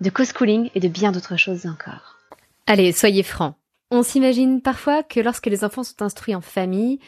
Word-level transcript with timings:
de 0.00 0.10
co-schooling 0.10 0.70
et 0.74 0.80
de 0.80 0.88
bien 0.88 1.12
d'autres 1.12 1.36
choses 1.36 1.66
encore. 1.66 2.18
Allez, 2.66 2.92
soyez 2.92 3.22
francs. 3.22 3.54
On 3.90 4.02
s'imagine 4.02 4.60
parfois 4.60 5.02
que 5.02 5.20
lorsque 5.20 5.46
les 5.46 5.64
enfants 5.64 5.82
sont 5.82 6.02
instruits 6.02 6.34
en 6.34 6.40
famille, 6.40 7.00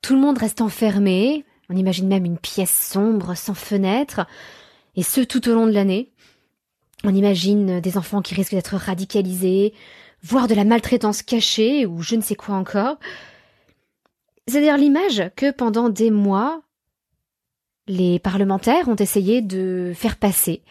tout 0.00 0.14
le 0.14 0.20
monde 0.20 0.38
reste 0.38 0.60
enfermé, 0.60 1.44
on 1.68 1.76
imagine 1.76 2.08
même 2.08 2.24
une 2.24 2.38
pièce 2.38 2.74
sombre 2.74 3.36
sans 3.36 3.54
fenêtre, 3.54 4.26
et 4.96 5.02
ce 5.02 5.20
tout 5.20 5.48
au 5.48 5.54
long 5.54 5.66
de 5.66 5.72
l'année. 5.72 6.10
On 7.04 7.14
imagine 7.14 7.80
des 7.80 7.98
enfants 7.98 8.22
qui 8.22 8.34
risquent 8.34 8.54
d'être 8.54 8.76
radicalisés, 8.76 9.74
voire 10.22 10.48
de 10.48 10.54
la 10.54 10.64
maltraitance 10.64 11.22
cachée, 11.22 11.84
ou 11.84 12.00
je 12.00 12.16
ne 12.16 12.22
sais 12.22 12.34
quoi 12.34 12.54
encore. 12.54 12.96
C'est 14.48 14.60
d'ailleurs 14.60 14.78
l'image 14.78 15.30
que 15.36 15.50
pendant 15.50 15.90
des 15.90 16.10
mois, 16.10 16.62
les 17.86 18.18
parlementaires 18.18 18.88
ont 18.88 18.96
essayé 18.96 19.42
de 19.42 19.92
faire 19.94 20.16
passer 20.16 20.62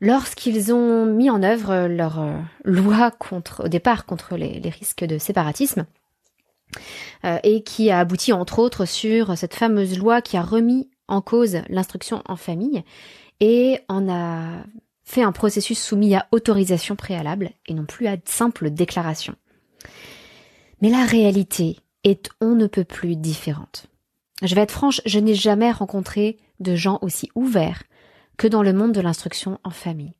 lorsqu'ils 0.00 0.72
ont 0.72 1.06
mis 1.06 1.30
en 1.30 1.42
œuvre 1.42 1.86
leur 1.86 2.20
euh, 2.20 2.36
loi 2.64 3.10
contre, 3.10 3.64
au 3.64 3.68
départ 3.68 4.06
contre 4.06 4.36
les, 4.36 4.60
risques 4.68 5.04
de 5.04 5.18
séparatisme, 5.18 5.86
euh, 7.24 7.38
et 7.42 7.62
qui 7.62 7.90
a 7.90 7.98
abouti 7.98 8.32
entre 8.32 8.58
autres 8.58 8.84
sur 8.84 9.36
cette 9.36 9.54
fameuse 9.54 9.98
loi 9.98 10.20
qui 10.22 10.36
a 10.36 10.42
remis 10.42 10.88
en 11.08 11.20
cause 11.20 11.62
l'instruction 11.68 12.22
en 12.26 12.36
famille 12.36 12.84
et 13.40 13.80
en 13.88 14.08
a 14.08 14.64
fait 15.04 15.22
un 15.22 15.32
processus 15.32 15.82
soumis 15.82 16.14
à 16.14 16.26
autorisation 16.32 16.94
préalable 16.94 17.50
et 17.66 17.74
non 17.74 17.86
plus 17.86 18.06
à 18.06 18.16
simple 18.26 18.70
déclaration. 18.70 19.34
Mais 20.82 20.90
la 20.90 21.04
réalité 21.04 21.78
est 22.04 22.28
on 22.40 22.54
ne 22.54 22.66
peut 22.66 22.84
plus 22.84 23.16
différente. 23.16 23.86
Je 24.42 24.54
vais 24.54 24.60
être 24.60 24.72
franche, 24.72 25.00
je 25.06 25.18
n'ai 25.18 25.34
jamais 25.34 25.72
rencontré 25.72 26.36
de 26.60 26.76
gens 26.76 26.98
aussi 27.00 27.30
ouverts 27.34 27.82
que 28.38 28.46
dans 28.46 28.62
le 28.62 28.72
monde 28.72 28.92
de 28.92 29.00
l'instruction 29.02 29.58
en 29.64 29.70
famille. 29.70 30.14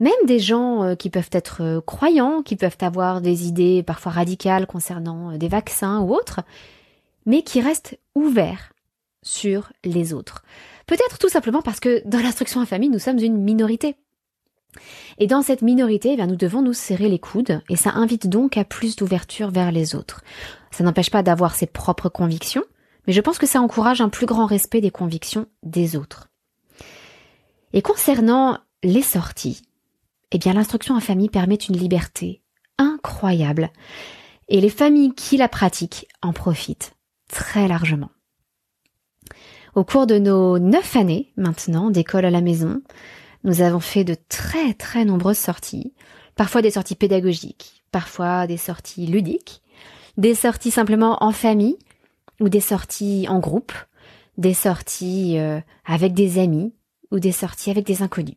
Même 0.00 0.12
des 0.26 0.40
gens 0.40 0.82
euh, 0.82 0.94
qui 0.96 1.08
peuvent 1.08 1.30
être 1.32 1.62
euh, 1.62 1.80
croyants, 1.80 2.42
qui 2.42 2.56
peuvent 2.56 2.76
avoir 2.80 3.20
des 3.20 3.46
idées 3.46 3.82
parfois 3.82 4.12
radicales 4.12 4.66
concernant 4.66 5.30
euh, 5.30 5.38
des 5.38 5.48
vaccins 5.48 6.00
ou 6.00 6.12
autres, 6.12 6.40
mais 7.26 7.42
qui 7.42 7.60
restent 7.60 7.98
ouverts 8.14 8.72
sur 9.22 9.72
les 9.84 10.12
autres. 10.12 10.42
Peut-être 10.86 11.18
tout 11.18 11.28
simplement 11.28 11.62
parce 11.62 11.80
que 11.80 12.02
dans 12.06 12.18
l'instruction 12.18 12.60
en 12.60 12.66
famille, 12.66 12.90
nous 12.90 12.98
sommes 12.98 13.18
une 13.18 13.38
minorité. 13.38 13.96
Et 15.18 15.28
dans 15.28 15.42
cette 15.42 15.62
minorité, 15.62 16.16
eh 16.18 16.26
nous 16.26 16.36
devons 16.36 16.60
nous 16.60 16.72
serrer 16.72 17.08
les 17.08 17.20
coudes, 17.20 17.62
et 17.70 17.76
ça 17.76 17.92
invite 17.92 18.28
donc 18.28 18.58
à 18.58 18.64
plus 18.64 18.96
d'ouverture 18.96 19.50
vers 19.50 19.70
les 19.70 19.94
autres. 19.94 20.22
Ça 20.72 20.82
n'empêche 20.82 21.10
pas 21.10 21.22
d'avoir 21.22 21.54
ses 21.54 21.66
propres 21.66 22.08
convictions, 22.08 22.64
mais 23.06 23.12
je 23.12 23.20
pense 23.20 23.38
que 23.38 23.46
ça 23.46 23.60
encourage 23.60 24.00
un 24.00 24.08
plus 24.08 24.26
grand 24.26 24.46
respect 24.46 24.80
des 24.80 24.90
convictions 24.90 25.46
des 25.62 25.94
autres. 25.94 26.28
Et 27.74 27.82
concernant 27.82 28.58
les 28.84 29.02
sorties, 29.02 29.62
eh 30.30 30.38
bien 30.38 30.52
l'instruction 30.52 30.94
en 30.94 31.00
famille 31.00 31.28
permet 31.28 31.56
une 31.56 31.76
liberté 31.76 32.40
incroyable, 32.78 33.70
et 34.48 34.60
les 34.60 34.70
familles 34.70 35.12
qui 35.12 35.36
la 35.36 35.48
pratiquent 35.48 36.06
en 36.22 36.32
profitent 36.32 36.94
très 37.28 37.66
largement. 37.66 38.10
Au 39.74 39.82
cours 39.82 40.06
de 40.06 40.18
nos 40.18 40.60
neuf 40.60 40.94
années 40.94 41.32
maintenant 41.36 41.90
d'école 41.90 42.24
à 42.24 42.30
la 42.30 42.42
maison, 42.42 42.80
nous 43.42 43.60
avons 43.60 43.80
fait 43.80 44.04
de 44.04 44.16
très 44.28 44.72
très 44.74 45.04
nombreuses 45.04 45.38
sorties, 45.38 45.94
parfois 46.36 46.62
des 46.62 46.70
sorties 46.70 46.94
pédagogiques, 46.94 47.82
parfois 47.90 48.46
des 48.46 48.56
sorties 48.56 49.06
ludiques, 49.06 49.62
des 50.16 50.36
sorties 50.36 50.70
simplement 50.70 51.24
en 51.24 51.32
famille 51.32 51.78
ou 52.38 52.48
des 52.48 52.60
sorties 52.60 53.26
en 53.28 53.40
groupe, 53.40 53.72
des 54.38 54.54
sorties 54.54 55.38
euh, 55.38 55.58
avec 55.84 56.14
des 56.14 56.38
amis 56.38 56.72
ou 57.10 57.18
des 57.18 57.32
sorties 57.32 57.70
avec 57.70 57.86
des 57.86 58.02
inconnus. 58.02 58.36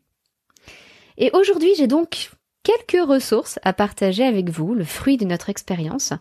Et 1.17 1.31
aujourd'hui, 1.33 1.73
j'ai 1.77 1.87
donc 1.87 2.31
quelques 2.63 3.07
ressources 3.07 3.59
à 3.63 3.73
partager 3.73 4.23
avec 4.23 4.49
vous, 4.49 4.73
le 4.73 4.83
fruit 4.83 5.17
de 5.17 5.25
notre 5.25 5.49
expérience, 5.49 6.13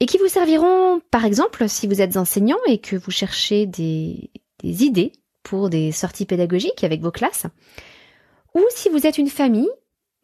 et 0.00 0.06
qui 0.06 0.18
vous 0.18 0.28
serviront, 0.28 1.00
par 1.10 1.24
exemple, 1.24 1.68
si 1.68 1.86
vous 1.86 2.00
êtes 2.00 2.16
enseignant 2.16 2.58
et 2.66 2.78
que 2.78 2.96
vous 2.96 3.12
cherchez 3.12 3.66
des, 3.66 4.30
idées 4.64 5.12
pour 5.44 5.70
des 5.70 5.92
sorties 5.92 6.26
pédagogiques 6.26 6.82
avec 6.82 7.00
vos 7.00 7.12
classes, 7.12 7.46
ou 8.54 8.60
si 8.70 8.88
vous 8.88 9.06
êtes 9.06 9.18
une 9.18 9.28
famille, 9.28 9.70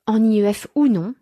en 0.06 0.22
IEF 0.24 0.66
ou 0.74 0.88
non, 0.88 1.14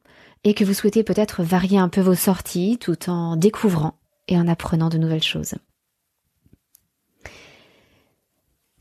et 0.43 0.55
que 0.55 0.65
vous 0.65 0.75
souhaitez 0.75 1.03
peut-être 1.03 1.43
varier 1.43 1.79
un 1.79 1.89
peu 1.89 2.01
vos 2.01 2.15
sorties 2.15 2.79
tout 2.79 3.11
en 3.11 3.37
découvrant 3.37 3.99
et 4.29 4.39
en 4.39 4.49
apprenant 4.49 4.89
de 4.89 4.99
nouvelles 4.99 5.23
choses. 5.23 5.55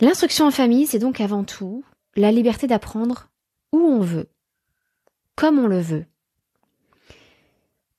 L'instruction 0.02 0.46
en 0.46 0.52
famille, 0.52 0.88
c'est 0.88 1.00
donc 1.00 1.22
avant 1.22 1.44
tout 1.44 1.84
la 2.16 2.32
liberté 2.32 2.68
d'apprendre 2.68 3.30
où 3.72 3.80
on 3.80 4.02
veut, 4.02 4.30
comme 5.36 5.60
on 5.60 5.68
le 5.68 5.80
veut, 5.80 6.06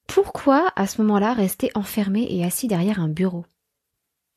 pourquoi 0.07 0.73
à 0.77 0.87
ce 0.87 1.01
moment-là 1.03 1.35
rester 1.35 1.71
enfermé 1.75 2.27
et 2.31 2.45
assis 2.45 2.69
derrière 2.69 3.01
un 3.01 3.09
bureau? 3.09 3.45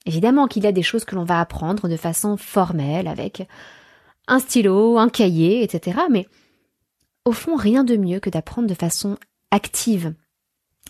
Évidemment 0.06 0.48
qu'il 0.48 0.64
y 0.64 0.68
a 0.68 0.72
des 0.72 0.84
choses 0.84 1.06
que 1.06 1.16
l'on 1.16 1.24
va 1.24 1.40
apprendre 1.40 1.88
de 1.88 1.98
façon 1.98 2.38
formelle, 2.38 3.08
avec 3.08 3.48
un 4.28 4.40
stylo, 4.40 4.98
un 4.98 5.10
cahier, 5.10 5.64
etc. 5.64 6.00
Mais 6.10 6.28
au 7.26 7.32
fond, 7.32 7.56
rien 7.56 7.84
de 7.84 7.96
mieux 7.96 8.20
que 8.20 8.30
d'apprendre 8.30 8.68
de 8.68 8.74
façon 8.74 9.18
active, 9.52 10.14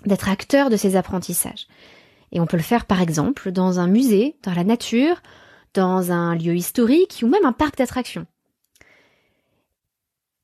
d'être 0.06 0.30
acteur 0.30 0.70
de 0.70 0.78
ces 0.78 0.96
apprentissages. 0.96 1.68
Et 2.32 2.40
on 2.40 2.46
peut 2.46 2.58
le 2.58 2.64
faire 2.64 2.86
par 2.86 3.02
exemple 3.02 3.52
dans 3.52 3.80
un 3.80 3.88
musée, 3.88 4.38
dans 4.44 4.54
la 4.54 4.64
nature, 4.64 5.22
dans 5.74 6.12
un 6.12 6.36
lieu 6.36 6.56
historique 6.56 7.20
ou 7.24 7.28
même 7.28 7.46
un 7.46 7.54
parc 7.54 7.78
d'attractions. 7.78 8.26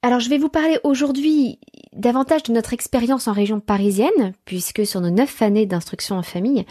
Alors 0.01 0.19
je 0.19 0.29
vais 0.29 0.37
vous 0.37 0.49
parler 0.49 0.77
aujourd'hui 0.83 1.59
davantage 1.93 2.43
de 2.43 2.53
notre 2.53 2.73
expérience 2.73 3.27
en 3.27 3.33
région 3.33 3.59
parisienne, 3.59 4.33
puisque 4.45 4.85
sur 4.85 5.01
nos 5.01 5.09
neuf 5.09 5.41
années 5.41 5.65
d'instruction 5.65 6.17
en 6.17 6.21
famille, 6.21 6.65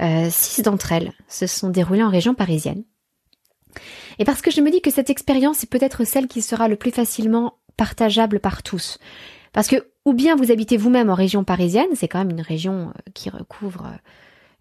euh, 0.00 0.28
six 0.30 0.62
d'entre 0.62 0.92
elles 0.92 1.12
se 1.26 1.46
sont 1.46 1.70
déroulées 1.70 2.02
en 2.02 2.10
région 2.10 2.34
parisienne. 2.34 2.84
Et 4.18 4.24
parce 4.24 4.42
que 4.42 4.50
je 4.50 4.60
me 4.60 4.70
dis 4.70 4.82
que 4.82 4.90
cette 4.90 5.10
expérience 5.10 5.62
est 5.62 5.70
peut-être 5.70 6.04
celle 6.04 6.28
qui 6.28 6.42
sera 6.42 6.68
le 6.68 6.76
plus 6.76 6.90
facilement 6.90 7.54
partageable 7.76 8.40
par 8.40 8.62
tous. 8.62 8.98
Parce 9.52 9.68
que 9.68 9.88
ou 10.04 10.12
bien 10.12 10.36
vous 10.36 10.52
habitez 10.52 10.76
vous-même 10.76 11.08
en 11.08 11.14
région 11.14 11.44
parisienne, 11.44 11.88
c'est 11.94 12.08
quand 12.08 12.18
même 12.18 12.30
une 12.30 12.42
région 12.42 12.88
euh, 12.88 13.10
qui 13.14 13.30
recouvre 13.30 13.86
euh, 13.86 13.96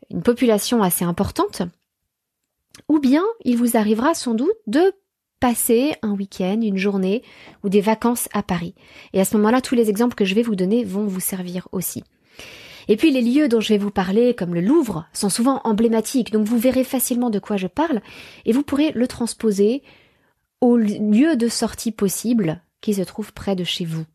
une 0.10 0.24
population 0.24 0.84
assez 0.84 1.04
importante, 1.04 1.64
ou 2.88 3.00
bien 3.00 3.24
il 3.44 3.58
vous 3.58 3.78
arrivera 3.78 4.14
sans 4.14 4.34
doute 4.34 4.56
de 4.68 4.94
passer 5.40 5.96
un 6.02 6.12
week-end, 6.12 6.60
une 6.62 6.78
journée 6.78 7.24
ou 7.64 7.70
des 7.70 7.82
vacances 7.82 8.30
à 8.34 8.42
Paris. 8.42 8.76
Et 9.14 9.20
à 9.20 9.26
ce 9.26 9.36
moment-là, 9.38 9.62
tous 9.62 9.76
les 9.76 9.90
exemples 9.90 10.16
que 10.16 10.26
je 10.26 10.36
vais 10.36 10.42
vous 10.42 10.56
donner 10.56 10.84
vont 10.84 11.06
vous 11.06 11.20
servir 11.20 11.68
aussi. 11.72 12.04
Et 12.88 12.98
puis 12.98 13.12
les 13.12 13.22
lieux 13.22 13.48
dont 13.48 13.62
je 13.62 13.70
vais 13.70 13.78
vous 13.78 13.92
parler, 13.92 14.36
comme 14.36 14.54
le 14.54 14.62
Louvre, 14.62 15.06
sont 15.14 15.30
souvent 15.30 15.62
emblématiques, 15.64 16.32
donc 16.32 16.46
vous 16.46 16.58
verrez 16.58 16.84
facilement 16.84 17.30
de 17.30 17.40
quoi 17.40 17.58
je 17.58 17.68
parle, 17.68 18.02
et 18.46 18.52
vous 18.52 18.64
pourrez 18.64 18.92
le 18.92 19.08
transposer 19.08 19.82
au 20.62 20.78
lieu 20.78 21.36
de 21.36 21.48
sortie 21.48 21.92
possible 21.92 22.62
qui 22.82 22.94
se 22.94 23.02
trouve 23.02 23.34
près 23.34 23.56
de 23.56 23.64
chez 23.64 23.86
vous. 23.86 24.06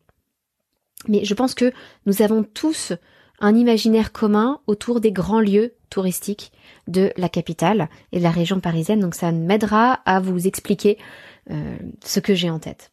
Mais 1.07 1.25
je 1.25 1.33
pense 1.33 1.55
que 1.55 1.73
nous 2.05 2.21
avons 2.21 2.43
tous 2.43 2.93
un 3.41 3.55
imaginaire 3.55 4.11
commun 4.11 4.61
autour 4.67 5.01
des 5.01 5.11
grands 5.11 5.41
lieux 5.41 5.73
touristiques 5.89 6.51
de 6.87 7.11
la 7.17 7.29
capitale 7.29 7.89
et 8.11 8.19
de 8.19 8.23
la 8.23 8.31
région 8.31 8.59
parisienne, 8.59 8.99
donc 8.99 9.15
ça 9.15 9.31
m'aidera 9.31 9.99
à 10.05 10.19
vous 10.19 10.47
expliquer 10.47 10.97
euh, 11.49 11.75
ce 12.05 12.19
que 12.19 12.33
j'ai 12.33 12.49
en 12.49 12.59
tête. 12.59 12.91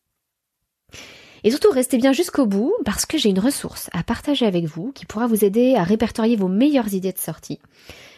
Et 1.45 1.51
surtout, 1.51 1.71
restez 1.71 1.99
bien 1.99 2.13
jusqu'au 2.13 2.47
bout 2.47 2.75
parce 2.85 3.07
que 3.07 3.17
j'ai 3.17 3.29
une 3.29 3.39
ressource 3.39 3.89
à 3.93 4.03
partager 4.03 4.45
avec 4.45 4.65
vous 4.65 4.91
qui 4.93 5.07
pourra 5.07 5.27
vous 5.27 5.45
aider 5.45 5.77
à 5.77 5.85
répertorier 5.85 6.35
vos 6.35 6.49
meilleures 6.49 6.93
idées 6.95 7.13
de 7.13 7.19
sortie 7.19 7.61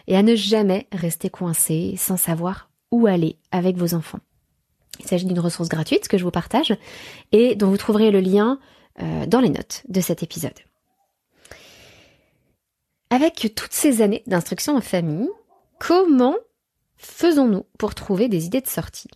et 0.06 0.16
à 0.16 0.22
ne 0.22 0.34
jamais 0.34 0.86
rester 0.92 1.28
coincé 1.28 1.94
sans 1.98 2.16
savoir 2.16 2.70
où 2.90 3.06
aller 3.06 3.36
avec 3.52 3.76
vos 3.76 3.94
enfants. 3.94 4.20
Il 5.00 5.06
s'agit 5.06 5.26
d'une 5.26 5.38
ressource 5.38 5.68
gratuite 5.68 6.08
que 6.08 6.18
je 6.18 6.24
vous 6.24 6.30
partage 6.30 6.74
et 7.32 7.54
dont 7.54 7.68
vous 7.68 7.76
trouverez 7.76 8.10
le 8.10 8.20
lien 8.20 8.58
euh, 9.00 9.26
dans 9.26 9.40
les 9.40 9.50
notes 9.50 9.82
de 9.88 10.00
cet 10.00 10.22
épisode. 10.22 10.58
Avec 13.12 13.52
toutes 13.56 13.72
ces 13.72 14.02
années 14.02 14.22
d'instruction 14.28 14.76
en 14.76 14.80
famille, 14.80 15.28
comment 15.80 16.36
faisons-nous 16.96 17.66
pour 17.76 17.96
trouver 17.96 18.28
des 18.28 18.46
idées 18.46 18.60
de 18.60 18.68
sortie? 18.68 19.08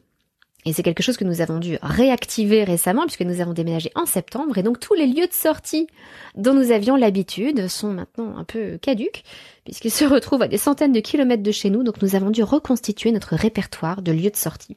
Et 0.64 0.73
c'est 0.73 0.82
quelque 0.82 1.02
chose 1.02 1.17
que 1.17 1.25
nous 1.25 1.43
avons 1.43 1.58
dû 1.58 1.79
réactiver 1.81 2.64
récemment 2.64 3.02
puisque 3.02 3.20
nous 3.20 3.41
avons 3.41 3.52
déménagé 3.52 3.93
en 3.94 4.06
septembre 4.06 4.58
et 4.58 4.64
donc 4.64 4.81
tous 4.81 4.94
les 4.94 5.06
lieux 5.06 5.29
de 5.29 5.32
sortie 5.32 5.87
dont 6.35 6.55
nous 6.55 6.73
avions 6.73 6.96
l'habitude 6.96 7.69
sont 7.69 7.93
maintenant 7.93 8.37
un 8.37 8.44
peu 8.44 8.79
caduques 8.79 9.23
puisqu'ils 9.64 9.93
se 9.93 10.05
retrouvent 10.12 10.43
à 10.43 10.49
des 10.49 10.58
centaines 10.58 10.93
de 10.93 11.00
kilomètres 11.00 11.43
de 11.43 11.52
chez 11.52 11.70
nous 11.70 11.85
donc 11.85 12.02
nous 12.02 12.17
avons 12.17 12.31
dû 12.31 12.43
reconstituer 12.43 13.12
notre 13.12 13.37
répertoire 13.37 14.02
de 14.02 14.11
lieux 14.11 14.31
de 14.31 14.37
sortie. 14.37 14.76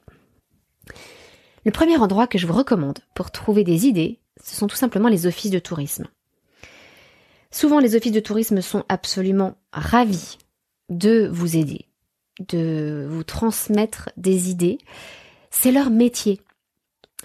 Le 1.64 1.72
premier 1.72 1.96
endroit 1.96 2.28
que 2.28 2.38
je 2.38 2.46
vous 2.46 2.52
recommande 2.52 3.00
pour 3.14 3.32
trouver 3.32 3.64
des 3.64 3.86
idées, 3.86 4.20
ce 4.44 4.54
sont 4.54 4.68
tout 4.68 4.76
simplement 4.76 5.08
les 5.08 5.26
offices 5.26 5.50
de 5.50 5.58
tourisme. 5.58 6.06
Souvent 7.50 7.80
les 7.80 7.96
offices 7.96 8.12
de 8.12 8.20
tourisme 8.20 8.60
sont 8.60 8.84
absolument 8.88 9.56
ravis 9.72 10.38
de 10.90 11.28
vous 11.32 11.56
aider, 11.56 11.86
de 12.48 13.06
vous 13.08 13.24
transmettre 13.24 14.10
des 14.16 14.50
idées 14.50 14.78
c'est 15.50 15.72
leur 15.72 15.90
métier. 15.90 16.40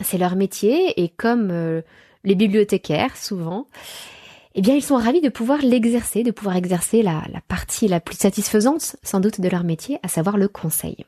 C'est 0.01 0.17
leur 0.17 0.35
métier 0.35 0.99
et 1.01 1.09
comme 1.09 1.49
euh, 1.51 1.81
les 2.23 2.35
bibliothécaires 2.35 3.15
souvent, 3.15 3.67
eh 4.55 4.61
bien 4.61 4.75
ils 4.75 4.83
sont 4.83 4.95
ravis 4.95 5.21
de 5.21 5.29
pouvoir 5.29 5.59
l'exercer, 5.61 6.23
de 6.23 6.31
pouvoir 6.31 6.55
exercer 6.55 7.03
la, 7.03 7.23
la 7.31 7.41
partie 7.41 7.87
la 7.87 7.99
plus 7.99 8.17
satisfaisante 8.17 8.95
sans 9.03 9.19
doute 9.19 9.39
de 9.39 9.49
leur 9.49 9.63
métier, 9.63 9.99
à 10.03 10.07
savoir 10.07 10.37
le 10.37 10.47
conseil. 10.47 11.05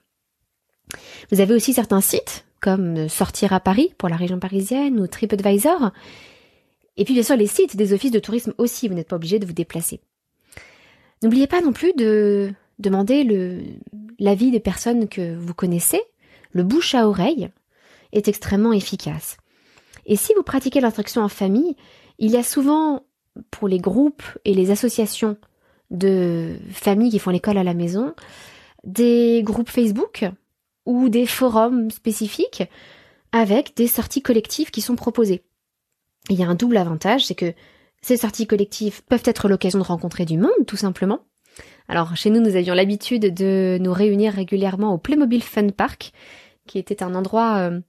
Vous 1.32 1.42
avez 1.42 1.56
aussi 1.56 1.74
certains 1.74 2.02
sites 2.02 2.46
comme 2.62 3.10
Sortir 3.10 3.54
à 3.54 3.60
Paris 3.60 3.94
pour 3.98 4.10
la 4.10 4.16
région 4.16 4.40
parisienne 4.40 5.00
ou 5.00 5.08
TripAdvisor. 5.08 5.92
Et 6.98 7.06
puis 7.06 7.14
bien 7.14 7.24
sûr 7.24 7.36
les 7.36 7.48
sites 7.48 7.76
des 7.76 7.94
offices 7.94 8.12
de 8.12 8.20
tourisme 8.20 8.54
aussi, 8.58 8.88
vous 8.88 8.94
n'êtes 8.94 9.10
pas 9.10 9.16
obligé 9.16 9.40
de 9.40 9.46
vous 9.46 9.54
déplacer. 9.54 10.02
N'oubliez 11.24 11.48
pas 11.48 11.62
non 11.62 11.74
plus 11.74 11.94
de 11.94 12.54
demander 12.80 13.78
l'avis 14.20 14.52
des 14.52 14.60
personnes 14.60 15.08
que 15.08 15.36
vous 15.36 15.54
connaissez 15.54 16.02
le 16.56 16.64
bouche 16.64 16.96
à 16.96 17.08
oreille 17.08 17.50
est 18.14 18.30
extrêmement 18.30 18.72
efficace. 18.72 19.38
Et 20.06 20.16
si 20.16 20.34
vous 20.36 20.42
pratiquez 20.42 20.80
l'instruction 20.80 21.22
en 21.22 21.28
famille, 21.28 21.76
il 22.18 22.32
y 22.32 22.38
a 22.38 22.44
souvent 22.44 23.04
pour 23.52 23.68
les 23.68 23.80
groupes 23.80 24.24
et 24.46 24.54
les 24.54 24.72
associations 24.72 25.36
de 25.92 26.56
familles 26.72 27.12
qui 27.12 27.20
font 27.20 27.32
l'école 27.32 27.58
à 27.58 27.64
la 27.66 27.74
maison, 27.74 28.16
des 28.86 29.42
groupes 29.44 29.70
Facebook 29.70 30.26
ou 30.86 31.10
des 31.10 31.26
forums 31.26 31.92
spécifiques 31.92 32.64
avec 33.34 33.76
des 33.76 33.88
sorties 33.88 34.22
collectives 34.22 34.72
qui 34.72 34.80
sont 34.80 34.96
proposées. 34.96 35.44
Il 36.30 36.38
y 36.40 36.44
a 36.44 36.48
un 36.48 36.56
double 36.56 36.78
avantage, 36.78 37.26
c'est 37.26 37.36
que 37.36 37.54
ces 38.02 38.18
sorties 38.18 38.48
collectives 38.48 39.04
peuvent 39.04 39.24
être 39.26 39.48
l'occasion 39.48 39.80
de 39.80 39.84
rencontrer 39.84 40.26
du 40.26 40.38
monde, 40.38 40.52
tout 40.68 40.78
simplement. 40.78 41.20
Alors, 41.88 42.16
chez 42.16 42.30
nous, 42.30 42.42
nous 42.42 42.56
avions 42.56 42.74
l'habitude 42.74 43.34
de 43.34 43.78
nous 43.80 43.94
réunir 43.94 44.34
régulièrement 44.34 44.94
au 44.94 44.98
Playmobil 44.98 45.44
Fun 45.44 45.70
Park, 45.70 46.12
qui 46.68 46.80
était 46.80 47.04
un 47.04 47.14
endroit 47.14 47.58
euh, 47.58 47.80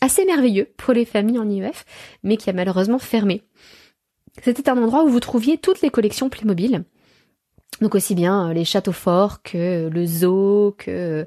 assez 0.00 0.24
merveilleux 0.24 0.72
pour 0.76 0.92
les 0.92 1.04
familles 1.04 1.38
en 1.38 1.48
IEF, 1.48 1.84
mais 2.22 2.36
qui 2.36 2.50
a 2.50 2.52
malheureusement 2.52 2.98
fermé. 2.98 3.42
C'était 4.42 4.68
un 4.68 4.82
endroit 4.82 5.04
où 5.04 5.08
vous 5.08 5.20
trouviez 5.20 5.58
toutes 5.58 5.80
les 5.80 5.90
collections 5.90 6.28
Playmobil. 6.28 6.84
Donc 7.80 7.94
aussi 7.94 8.14
bien 8.14 8.50
euh, 8.50 8.52
les 8.52 8.64
châteaux 8.64 8.92
forts 8.92 9.42
que 9.42 9.88
le 9.88 10.06
zoo, 10.06 10.74
que 10.78 11.26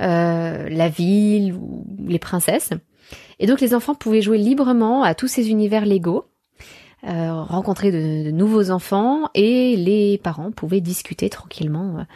euh, 0.00 0.68
la 0.68 0.88
ville 0.88 1.54
ou 1.54 1.86
les 2.06 2.18
princesses. 2.18 2.70
Et 3.38 3.46
donc 3.46 3.60
les 3.60 3.74
enfants 3.74 3.94
pouvaient 3.94 4.22
jouer 4.22 4.38
librement 4.38 5.02
à 5.02 5.14
tous 5.14 5.28
ces 5.28 5.50
univers 5.50 5.84
légaux, 5.84 6.26
rencontrer 7.02 7.90
de, 7.90 8.30
nouveaux 8.30 8.70
enfants 8.70 9.30
et 9.34 9.76
les 9.76 10.18
parents 10.18 10.50
pouvaient 10.50 10.82
discuter 10.82 11.30
tranquillement 11.30 12.06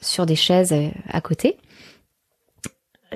sur 0.00 0.26
des 0.26 0.34
chaises 0.34 0.74
à 1.08 1.20
côté 1.20 1.56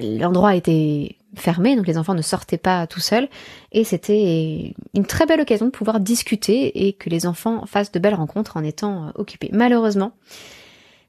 l'endroit 0.01 0.55
était 0.55 1.17
fermé, 1.35 1.77
donc 1.77 1.87
les 1.87 1.99
enfants 1.99 2.15
ne 2.15 2.23
sortaient 2.23 2.59
pas 2.59 2.87
tout 2.87 3.01
seuls, 3.01 3.29
et 3.73 3.85
c'était 3.85 4.75
une 4.95 5.07
très 5.07 5.27
belle 5.27 5.41
occasion 5.41 5.67
de 5.67 5.71
pouvoir 5.71 6.01
discuter 6.01 6.87
et 6.87 6.93
que 6.93 7.11
les 7.11 7.27
enfants 7.27 7.67
fassent 7.67 7.93
de 7.93 7.99
belles 7.99 8.15
rencontres 8.15 8.57
en 8.57 8.65
étant 8.65 9.13
occupés. 9.15 9.51
Malheureusement, 9.53 10.13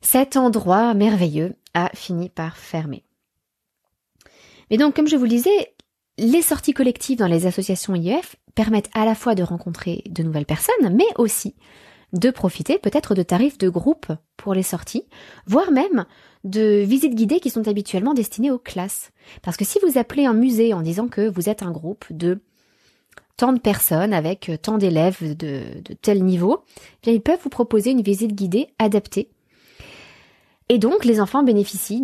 cet 0.01 0.37
endroit 0.37 0.93
merveilleux 0.93 1.55
a 1.73 1.89
fini 1.93 2.29
par 2.29 2.57
fermer. 2.57 3.03
Mais 4.69 4.77
donc, 4.77 4.95
comme 4.95 5.07
je 5.07 5.15
vous 5.15 5.23
le 5.23 5.29
disais, 5.29 5.73
les 6.17 6.41
sorties 6.41 6.73
collectives 6.73 7.17
dans 7.17 7.27
les 7.27 7.45
associations 7.45 7.95
IEF 7.95 8.35
permettent 8.55 8.89
à 8.93 9.05
la 9.05 9.15
fois 9.15 9.35
de 9.35 9.43
rencontrer 9.43 10.03
de 10.09 10.23
nouvelles 10.23 10.45
personnes, 10.45 10.93
mais 10.93 11.07
aussi 11.17 11.55
de 12.13 12.31
profiter 12.31 12.79
peut-être 12.79 13.15
de 13.15 13.21
tarifs 13.21 13.57
de 13.57 13.69
groupe 13.69 14.07
pour 14.37 14.53
les 14.53 14.63
sorties, 14.63 15.03
voire 15.45 15.71
même 15.71 16.05
de 16.43 16.83
visites 16.83 17.15
guidées 17.15 17.39
qui 17.39 17.49
sont 17.49 17.67
habituellement 17.67 18.13
destinées 18.13 18.51
aux 18.51 18.59
classes. 18.59 19.11
Parce 19.41 19.57
que 19.57 19.65
si 19.65 19.79
vous 19.83 19.97
appelez 19.97 20.25
un 20.25 20.33
musée 20.33 20.73
en 20.73 20.81
disant 20.81 21.07
que 21.07 21.27
vous 21.27 21.49
êtes 21.49 21.63
un 21.63 21.71
groupe 21.71 22.05
de 22.09 22.39
tant 23.35 23.53
de 23.53 23.59
personnes 23.59 24.13
avec 24.13 24.51
tant 24.61 24.77
d'élèves 24.77 25.37
de, 25.37 25.63
tel 26.01 26.23
niveau, 26.23 26.63
eh 27.05 27.13
ils 27.13 27.21
peuvent 27.21 27.39
vous 27.43 27.49
proposer 27.49 27.91
une 27.91 28.01
visite 28.01 28.33
guidée 28.33 28.67
adaptée. 28.79 29.29
Et 30.69 30.79
donc 30.79 31.05
les 31.05 31.21
enfants 31.21 31.43
bénéficient 31.43 32.01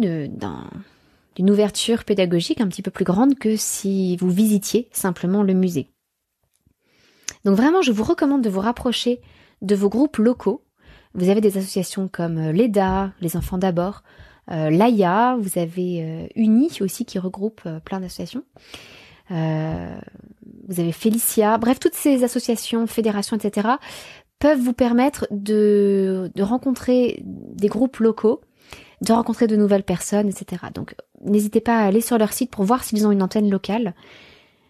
d'une 1.36 1.50
ouverture 1.50 2.04
pédagogique 2.04 2.62
un 2.62 2.68
petit 2.68 2.82
peu 2.82 2.92
plus 2.92 3.06
grande 3.06 3.36
que 3.36 3.56
si 3.56 4.18
vous 4.18 4.30
visitiez 4.30 4.88
simplement 4.92 5.44
le 5.44 5.54
musée. 5.54 5.90
Donc 7.46 7.58
vraiment, 7.58 7.82
je 7.82 7.92
vous 7.92 8.04
recommande 8.04 8.42
de 8.42 8.50
vous 8.50 8.62
rapprocher 8.62 9.20
de 9.62 9.75
vos 9.75 9.90
groupes 9.90 10.18
locaux. 10.18 10.63
Vous 11.13 11.30
avez 11.30 11.42
des 11.42 11.58
associations 11.58 12.08
comme 12.08 12.38
euh, 12.38 12.52
l'EDA, 12.52 13.12
les 13.22 13.38
enfants 13.38 13.58
d'abord, 13.58 14.04
euh, 14.52 14.70
l'AIA, 14.70 15.38
vous 15.40 15.60
avez 15.60 16.04
euh, 16.04 16.28
Uni 16.36 16.70
aussi 16.82 17.06
qui 17.06 17.20
regroupe 17.20 17.62
plein 17.86 18.00
d'associations. 18.00 18.44
vous 19.30 20.80
avez 20.80 20.92
Félicia, 20.92 21.58
bref, 21.58 21.80
toutes 21.80 21.96
ces 21.96 22.24
associations, 22.24 22.88
fédérations, 22.88 23.38
etc. 23.38 23.68
peuvent 24.40 24.60
vous 24.60 24.74
permettre 24.74 25.28
de, 25.32 26.32
de 26.36 26.44
rencontrer 26.44 27.22
des 27.24 27.68
groupes 27.68 27.98
locaux, 27.98 28.42
de 29.04 29.14
rencontrer 29.14 29.48
de 29.48 29.56
nouvelles 29.56 29.84
personnes, 29.84 30.30
etc. 30.30 30.64
Donc 30.74 30.96
n'hésitez 31.22 31.62
pas 31.62 31.80
à 31.80 31.86
aller 31.86 32.02
sur 32.02 32.18
leur 32.18 32.34
site 32.34 32.52
pour 32.52 32.64
voir 32.64 32.84
s'ils 32.84 33.06
ont 33.06 33.12
une 33.12 33.22
antenne 33.22 33.50
locale. 33.50 33.94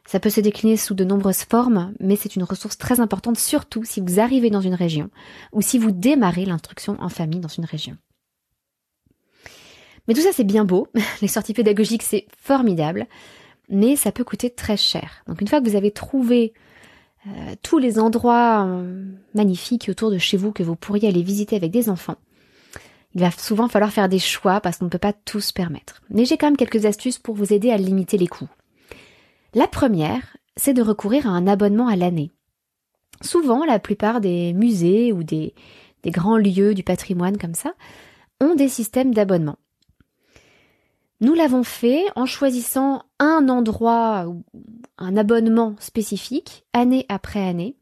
Ça 0.06 0.20
peut 0.20 0.30
se 0.30 0.42
décliner 0.42 0.75
sous 0.75 0.96
de 0.96 1.06
nombreuses 1.06 1.44
formes, 1.44 1.94
mais 2.00 2.16
c'est 2.16 2.36
une 2.36 2.44
ressource 2.44 2.78
très 2.78 3.00
importante, 3.00 3.38
surtout 3.38 3.86
si 3.86 4.02
vous 4.02 4.20
arrivez 4.20 4.50
dans 4.50 4.62
une 4.62 4.74
région 4.74 5.10
ou 5.54 5.62
si 5.62 5.78
vous 5.78 5.92
démarrez 5.92 6.46
l'instruction 6.46 6.98
en 7.00 7.10
famille 7.10 7.40
dans 7.40 7.48
une 7.48 7.66
région. 7.66 7.96
Mais 10.08 10.13
tout 10.13 10.22
ça 10.22 10.34
c'est 10.34 10.44
bien 10.44 10.66
beau, 10.66 10.88
les 11.22 11.28
sorties 11.28 11.54
pédagogiques 11.54 12.04
c'est 12.04 12.25
formidable, 12.38 13.08
mais 13.70 13.96
ça 13.96 14.12
peut 14.12 14.25
coûter 14.25 14.50
très 14.50 14.78
cher. 14.78 15.24
Donc 15.28 15.42
une 15.42 15.48
fois 15.48 15.62
que 15.62 15.70
vous 15.70 15.78
avez 15.78 15.92
trouvé 15.92 16.54
euh, 17.28 17.56
tous 17.62 17.78
les 17.78 18.00
endroits 18.00 18.66
euh, 18.66 19.06
magnifiques 19.36 19.88
autour 19.90 20.12
de 20.12 20.18
chez 20.18 20.36
vous 20.36 20.52
que 20.52 20.63
vous 20.63 20.75
pourriez 20.75 21.08
aller 21.08 21.24
visiter 21.24 21.56
avec 21.56 21.72
des 21.72 21.90
enfants, 21.90 22.18
il 23.15 23.22
va 23.22 23.32
souvent 23.32 23.67
falloir 23.67 23.91
faire 23.91 24.10
des 24.10 24.20
choix 24.20 24.60
parce 24.60 24.77
qu'on 24.77 24.86
ne 24.86 24.89
peut 24.89 24.98
pas 24.98 25.13
tout 25.13 25.39
se 25.39 25.53
permettre. 25.53 26.01
Mais 26.10 26.25
j'ai 26.25 26.38
quand 26.38 26.48
même 26.48 26.58
quelques 26.58 26.86
astuces 26.86 27.20
pour 27.20 27.36
vous 27.36 27.53
aider 27.53 27.72
à 27.72 27.77
limiter 27.77 28.17
les 28.17 28.27
coûts. 28.27 28.50
La 29.53 29.67
première, 29.67 30.38
c'est 30.58 30.74
de 30.74 30.82
recourir 30.82 31.27
à 31.27 31.32
un 31.32 31.46
abonnement 31.46 31.88
à 31.88 31.96
l'année. 31.96 32.32
Souvent, 33.22 33.63
la 33.65 33.79
plupart 33.79 34.20
des 34.20 34.53
musées 34.53 35.13
ou 35.13 35.24
des, 35.24 35.53
grands 36.05 36.38
lieux 36.38 36.74
du 36.74 36.84
patrimoine 36.84 37.38
comme 37.38 37.53
ça 37.53 37.74
ont 38.41 38.55
des 38.55 38.67
systèmes 38.67 39.13
d'abonnement. 39.13 39.58
Nous 41.22 41.34
l'avons 41.34 41.63
fait 41.63 42.03
en 42.15 42.25
choisissant 42.25 43.03
un 43.20 43.48
endroit 43.48 44.25
ou 44.27 44.43
un 44.98 45.15
abonnement 45.15 45.75
spécifique 45.79 46.65
année 46.74 47.05
après 47.08 47.48
année 47.48 47.77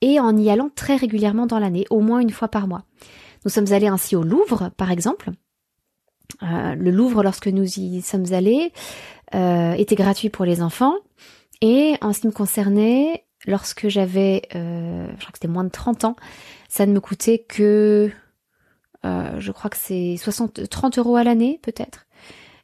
et 0.00 0.18
en 0.18 0.34
y 0.36 0.48
allant 0.48 0.70
très 0.74 0.96
régulièrement 0.96 1.46
dans 1.46 1.58
l'année, 1.58 1.84
au 1.90 2.00
moins 2.00 2.20
une 2.20 2.30
fois 2.30 2.48
par 2.48 2.66
mois. 2.68 2.84
Nous 3.44 3.50
sommes 3.50 3.72
allés 3.72 3.86
ainsi 3.86 4.16
au 4.16 4.22
Louvre, 4.22 4.70
par 4.76 4.90
exemple. 4.90 5.30
Euh, 6.42 6.74
le 6.74 6.90
Louvre, 6.90 7.22
lorsque 7.22 7.48
nous 7.48 7.78
y 7.78 8.02
sommes 8.02 8.32
allés, 8.32 8.72
euh, 9.34 9.72
était 9.72 9.94
gratuit 9.94 10.30
pour 10.30 10.44
les 10.44 10.62
enfants. 10.62 10.94
Et 11.60 11.94
en 12.00 12.12
ce 12.12 12.20
qui 12.20 12.26
me 12.26 12.32
concernait, 12.32 13.24
lorsque 13.46 13.88
j'avais, 13.88 14.42
euh, 14.54 15.06
je 15.10 15.20
crois 15.20 15.32
que 15.32 15.38
c'était 15.38 15.48
moins 15.48 15.64
de 15.64 15.70
30 15.70 16.04
ans, 16.04 16.16
ça 16.68 16.86
ne 16.86 16.92
me 16.92 17.00
coûtait 17.00 17.38
que, 17.38 18.10
je 19.04 19.52
crois 19.52 19.70
que 19.70 19.76
c'est 19.76 20.16
60, 20.18 20.68
30 20.68 20.98
euros 20.98 21.16
à 21.16 21.24
l'année 21.24 21.58
peut-être. 21.62 22.06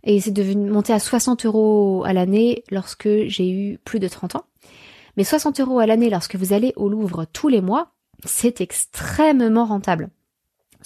Et 0.04 0.20
c'est 0.20 0.30
devenu 0.30 0.70
monté 0.70 0.92
à 0.92 1.00
60 1.00 1.46
euros 1.46 2.04
à 2.06 2.12
l'année 2.12 2.62
lorsque 2.70 3.08
j'ai 3.26 3.50
eu 3.50 3.78
plus 3.78 3.98
de 3.98 4.06
30 4.06 4.36
ans. 4.36 4.44
Mais 5.16 5.24
60 5.24 5.60
euros 5.60 5.78
à 5.78 5.86
l'année 5.86 6.10
lorsque 6.10 6.36
vous 6.36 6.52
allez 6.52 6.72
au 6.76 6.88
Louvre 6.88 7.24
tous 7.24 7.48
les 7.48 7.60
mois, 7.60 7.92
c'est 8.24 8.60
extrêmement 8.60 9.64
rentable. 9.64 10.10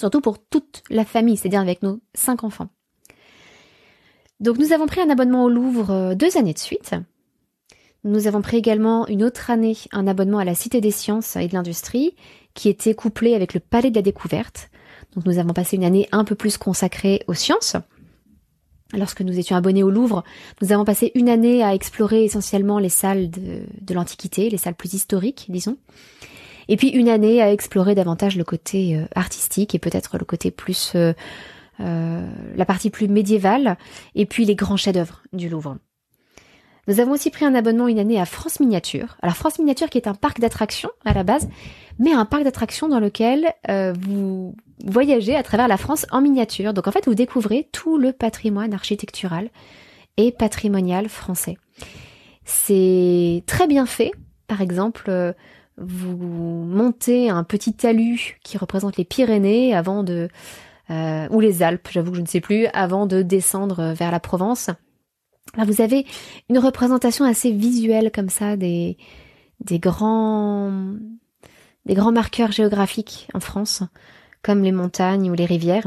Surtout 0.01 0.23
pour 0.23 0.39
toute 0.39 0.83
la 0.89 1.05
famille, 1.05 1.37
c'est-à-dire 1.37 1.61
avec 1.61 1.83
nos 1.83 2.01
cinq 2.15 2.43
enfants. 2.43 2.71
Donc 4.41 4.57
nous 4.57 4.73
avons 4.73 4.87
pris 4.87 5.03
un 5.03 5.11
abonnement 5.11 5.45
au 5.45 5.51
Louvre 5.51 5.91
euh, 5.91 6.15
deux 6.15 6.39
années 6.39 6.55
de 6.55 6.59
suite. 6.59 6.95
Nous 8.03 8.27
avons 8.27 8.41
pris 8.41 8.57
également 8.57 9.07
une 9.09 9.23
autre 9.23 9.51
année 9.51 9.77
un 9.93 10.07
abonnement 10.07 10.39
à 10.39 10.47
la 10.47 10.55
Cité 10.55 10.81
des 10.81 10.91
Sciences 10.91 11.37
et 11.37 11.49
de 11.49 11.53
l'Industrie, 11.53 12.17
qui 12.55 12.71
était 12.71 12.95
couplé 12.95 13.35
avec 13.35 13.53
le 13.53 13.61
Palais 13.61 13.91
de 13.91 13.97
la 13.97 14.01
Découverte. 14.01 14.71
Donc 15.15 15.27
nous 15.27 15.39
avons 15.39 15.53
passé 15.53 15.77
une 15.77 15.85
année 15.85 16.09
un 16.13 16.25
peu 16.25 16.35
plus 16.35 16.57
consacrée 16.57 17.23
aux 17.27 17.35
sciences. 17.35 17.77
Lorsque 18.95 19.21
nous 19.21 19.39
étions 19.39 19.55
abonnés 19.55 19.83
au 19.83 19.91
Louvre, 19.91 20.25
nous 20.63 20.73
avons 20.73 20.87
passé 20.87 21.13
une 21.15 21.29
année 21.29 21.63
à 21.63 21.75
explorer 21.75 22.25
essentiellement 22.25 22.79
les 22.79 22.89
salles 22.89 23.29
de, 23.29 23.65
de 23.83 23.95
l'Antiquité, 23.95 24.49
les 24.49 24.57
salles 24.57 24.77
plus 24.77 24.95
historiques, 24.95 25.45
disons. 25.51 25.77
Et 26.71 26.77
puis 26.77 26.89
une 26.89 27.11
année 27.11 27.43
à 27.43 27.53
explorer 27.53 27.95
davantage 27.95 28.39
le 28.39 28.45
côté 28.45 28.97
euh, 28.97 29.05
artistique 29.15 29.75
et 29.75 29.79
peut-être 29.79 30.17
le 30.17 30.25
côté 30.25 30.51
plus 30.51 30.93
euh, 30.95 31.13
euh, 31.81 32.29
la 32.57 32.65
partie 32.67 32.91
plus 32.91 33.09
médiévale, 33.09 33.79
et 34.15 34.27
puis 34.27 34.45
les 34.45 34.55
grands 34.55 34.77
chefs-d'œuvre 34.77 35.23
du 35.33 35.49
Louvre. 35.49 35.79
Nous 36.89 37.01
avons 37.01 37.13
aussi 37.13 37.31
pris 37.31 37.45
un 37.45 37.55
abonnement 37.55 37.89
une 37.89 37.99
année 37.99 38.21
à 38.21 38.27
France 38.27 38.61
Miniature. 38.61 39.17
Alors 39.23 39.37
France 39.37 39.59
Miniature 39.59 39.89
qui 39.89 39.97
est 39.97 40.07
un 40.07 40.15
parc 40.15 40.41
d'attractions 40.41 40.91
à 41.05 41.15
la 41.15 41.25
base, 41.25 41.49
mais 41.99 42.13
un 42.13 42.25
parc 42.25 42.45
d'attractions 42.45 42.89
dans 42.89 43.01
lequel 43.01 43.53
euh, 43.69 43.95
vous 43.99 44.55
voyagez 44.85 45.37
à 45.37 45.43
travers 45.43 45.69
la 45.69 45.77
France 45.77 46.07
en 46.11 46.21
miniature. 46.21 46.75
Donc 46.75 46.87
en 46.87 46.93
fait 46.93 47.07
vous 47.07 47.15
découvrez 47.15 47.69
tout 47.73 47.97
le 47.97 48.13
patrimoine 48.13 48.75
architectural 48.75 49.49
et 50.17 50.33
patrimonial 50.33 51.09
français. 51.09 51.57
C'est 52.45 53.43
très 53.47 53.67
bien 53.67 53.87
fait. 53.87 54.11
Par 54.49 54.61
exemple, 54.61 55.35
vous 55.81 56.17
montez 56.17 57.31
un 57.31 57.43
petit 57.43 57.73
talus 57.73 58.39
qui 58.45 58.59
représente 58.59 58.97
les 58.97 59.05
Pyrénées 59.05 59.75
avant 59.75 60.03
de 60.03 60.29
euh, 60.91 61.29
ou 61.31 61.41
les 61.41 61.63
Alpes, 61.63 61.89
j'avoue 61.91 62.11
que 62.11 62.17
je 62.17 62.23
ne 62.23 62.27
sais 62.27 62.41
plus, 62.41 62.67
avant 62.75 63.07
de 63.07 63.23
descendre 63.23 63.95
vers 63.95 64.11
la 64.11 64.21
Provence. 64.21 64.71
vous 65.57 65.81
avez 65.81 66.05
une 66.49 66.59
représentation 66.59 67.25
assez 67.25 67.53
visuelle 67.53 68.11
comme 68.13 68.29
ça 68.29 68.57
des, 68.57 68.97
des 69.61 69.79
grands 69.79 70.73
des 71.87 71.95
grands 71.95 72.13
marqueurs 72.13 72.53
géographiques 72.53 73.29
en 73.35 73.41
France, 73.41 73.83
comme 74.43 74.63
les 74.63 74.73
montagnes 74.73 75.31
ou 75.31 75.35
les 75.35 75.47
rivières. 75.47 75.87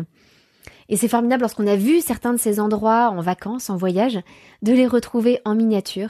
Et 0.90 0.98
c'est 0.98 1.08
formidable 1.08 1.42
lorsqu'on 1.42 1.68
a 1.68 1.76
vu 1.76 2.02
certains 2.02 2.34
de 2.34 2.40
ces 2.40 2.60
endroits 2.60 3.10
en 3.10 3.22
vacances, 3.22 3.70
en 3.70 3.78
voyage, 3.78 4.20
de 4.64 4.74
les 4.74 4.88
retrouver 4.88 5.40
en 5.46 5.56
miniature 5.56 6.10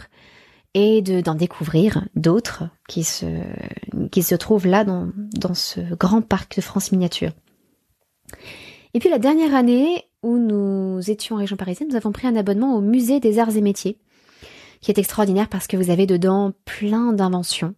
et 0.74 1.02
de 1.02 1.22
d'en 1.22 1.36
découvrir 1.36 2.08
d'autres 2.16 2.64
qui 2.88 3.04
se 3.04 3.26
qui 4.12 4.24
se 4.24 4.36
trouvent 4.36 4.68
là 4.68 4.84
dans 4.84 5.10
dans 5.36 5.54
ce 5.54 5.82
grand 5.96 6.22
parc 6.22 6.56
de 6.56 6.62
France 6.62 6.92
miniature. 6.92 7.32
Et 8.94 9.00
puis 9.00 9.10
la 9.10 9.20
dernière 9.20 9.56
année 9.56 10.06
où 10.22 10.38
nous 10.38 11.00
étions 11.10 11.36
en 11.36 11.40
région 11.40 11.58
parisienne, 11.58 11.90
nous 11.90 11.96
avons 11.96 12.12
pris 12.12 12.28
un 12.28 12.36
abonnement 12.36 12.76
au 12.76 12.82
musée 12.82 13.20
des 13.20 13.40
arts 13.40 13.56
et 13.56 13.62
métiers, 13.62 13.98
qui 14.82 14.92
est 14.92 14.98
extraordinaire 14.98 15.50
parce 15.50 15.68
que 15.68 15.78
vous 15.78 15.90
avez 15.90 16.06
dedans 16.06 16.54
plein 16.66 17.12
d'inventions. 17.12 17.76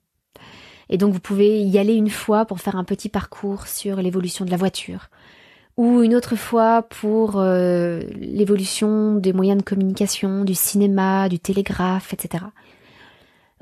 Et 0.90 0.98
donc 0.98 1.14
vous 1.14 1.20
pouvez 1.20 1.62
y 1.62 1.80
aller 1.80 1.96
une 1.96 2.10
fois 2.10 2.46
pour 2.46 2.60
faire 2.60 2.76
un 2.76 2.84
petit 2.84 3.10
parcours 3.10 3.68
sur 3.68 3.98
l'évolution 3.98 4.46
de 4.46 4.52
la 4.52 4.58
voiture, 4.58 5.10
ou 5.78 6.04
une 6.04 6.16
autre 6.16 6.36
fois 6.36 6.84
pour 6.84 7.40
euh, 7.40 8.02
l'évolution 8.16 9.16
des 9.16 9.34
moyens 9.34 9.58
de 9.58 9.64
communication, 9.64 10.44
du 10.44 10.54
cinéma, 10.54 11.28
du 11.28 11.40
télégraphe, 11.40 12.14
etc. 12.14 12.46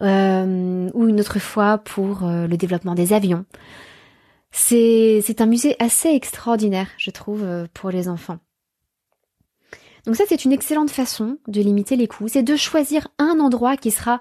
Euh, 0.02 0.90
ou 0.94 1.08
une 1.08 1.20
autre 1.20 1.40
fois 1.40 1.78
pour 1.78 2.24
euh, 2.24 2.48
le 2.48 2.58
développement 2.58 2.96
des 2.96 3.14
avions. 3.14 3.46
C'est 4.52 5.42
un 5.42 5.46
musée 5.46 5.76
assez 5.80 6.10
extraordinaire, 6.10 6.90
je 6.98 7.12
trouve, 7.12 7.44
euh, 7.44 7.66
pour 7.74 7.90
les 7.90 8.08
enfants. 8.08 8.40
Donc 10.06 10.16
ça, 10.16 10.26
c'est 10.28 10.46
une 10.46 10.52
excellente 10.52 10.92
façon 10.92 11.38
de 11.48 11.62
limiter 11.62 11.96
les 11.96 12.08
coûts, 12.08 12.28
c'est 12.28 12.44
de 12.44 12.56
choisir 12.56 13.08
un 13.20 13.40
endroit 13.40 13.78
qui 13.78 13.90
sera 13.90 14.20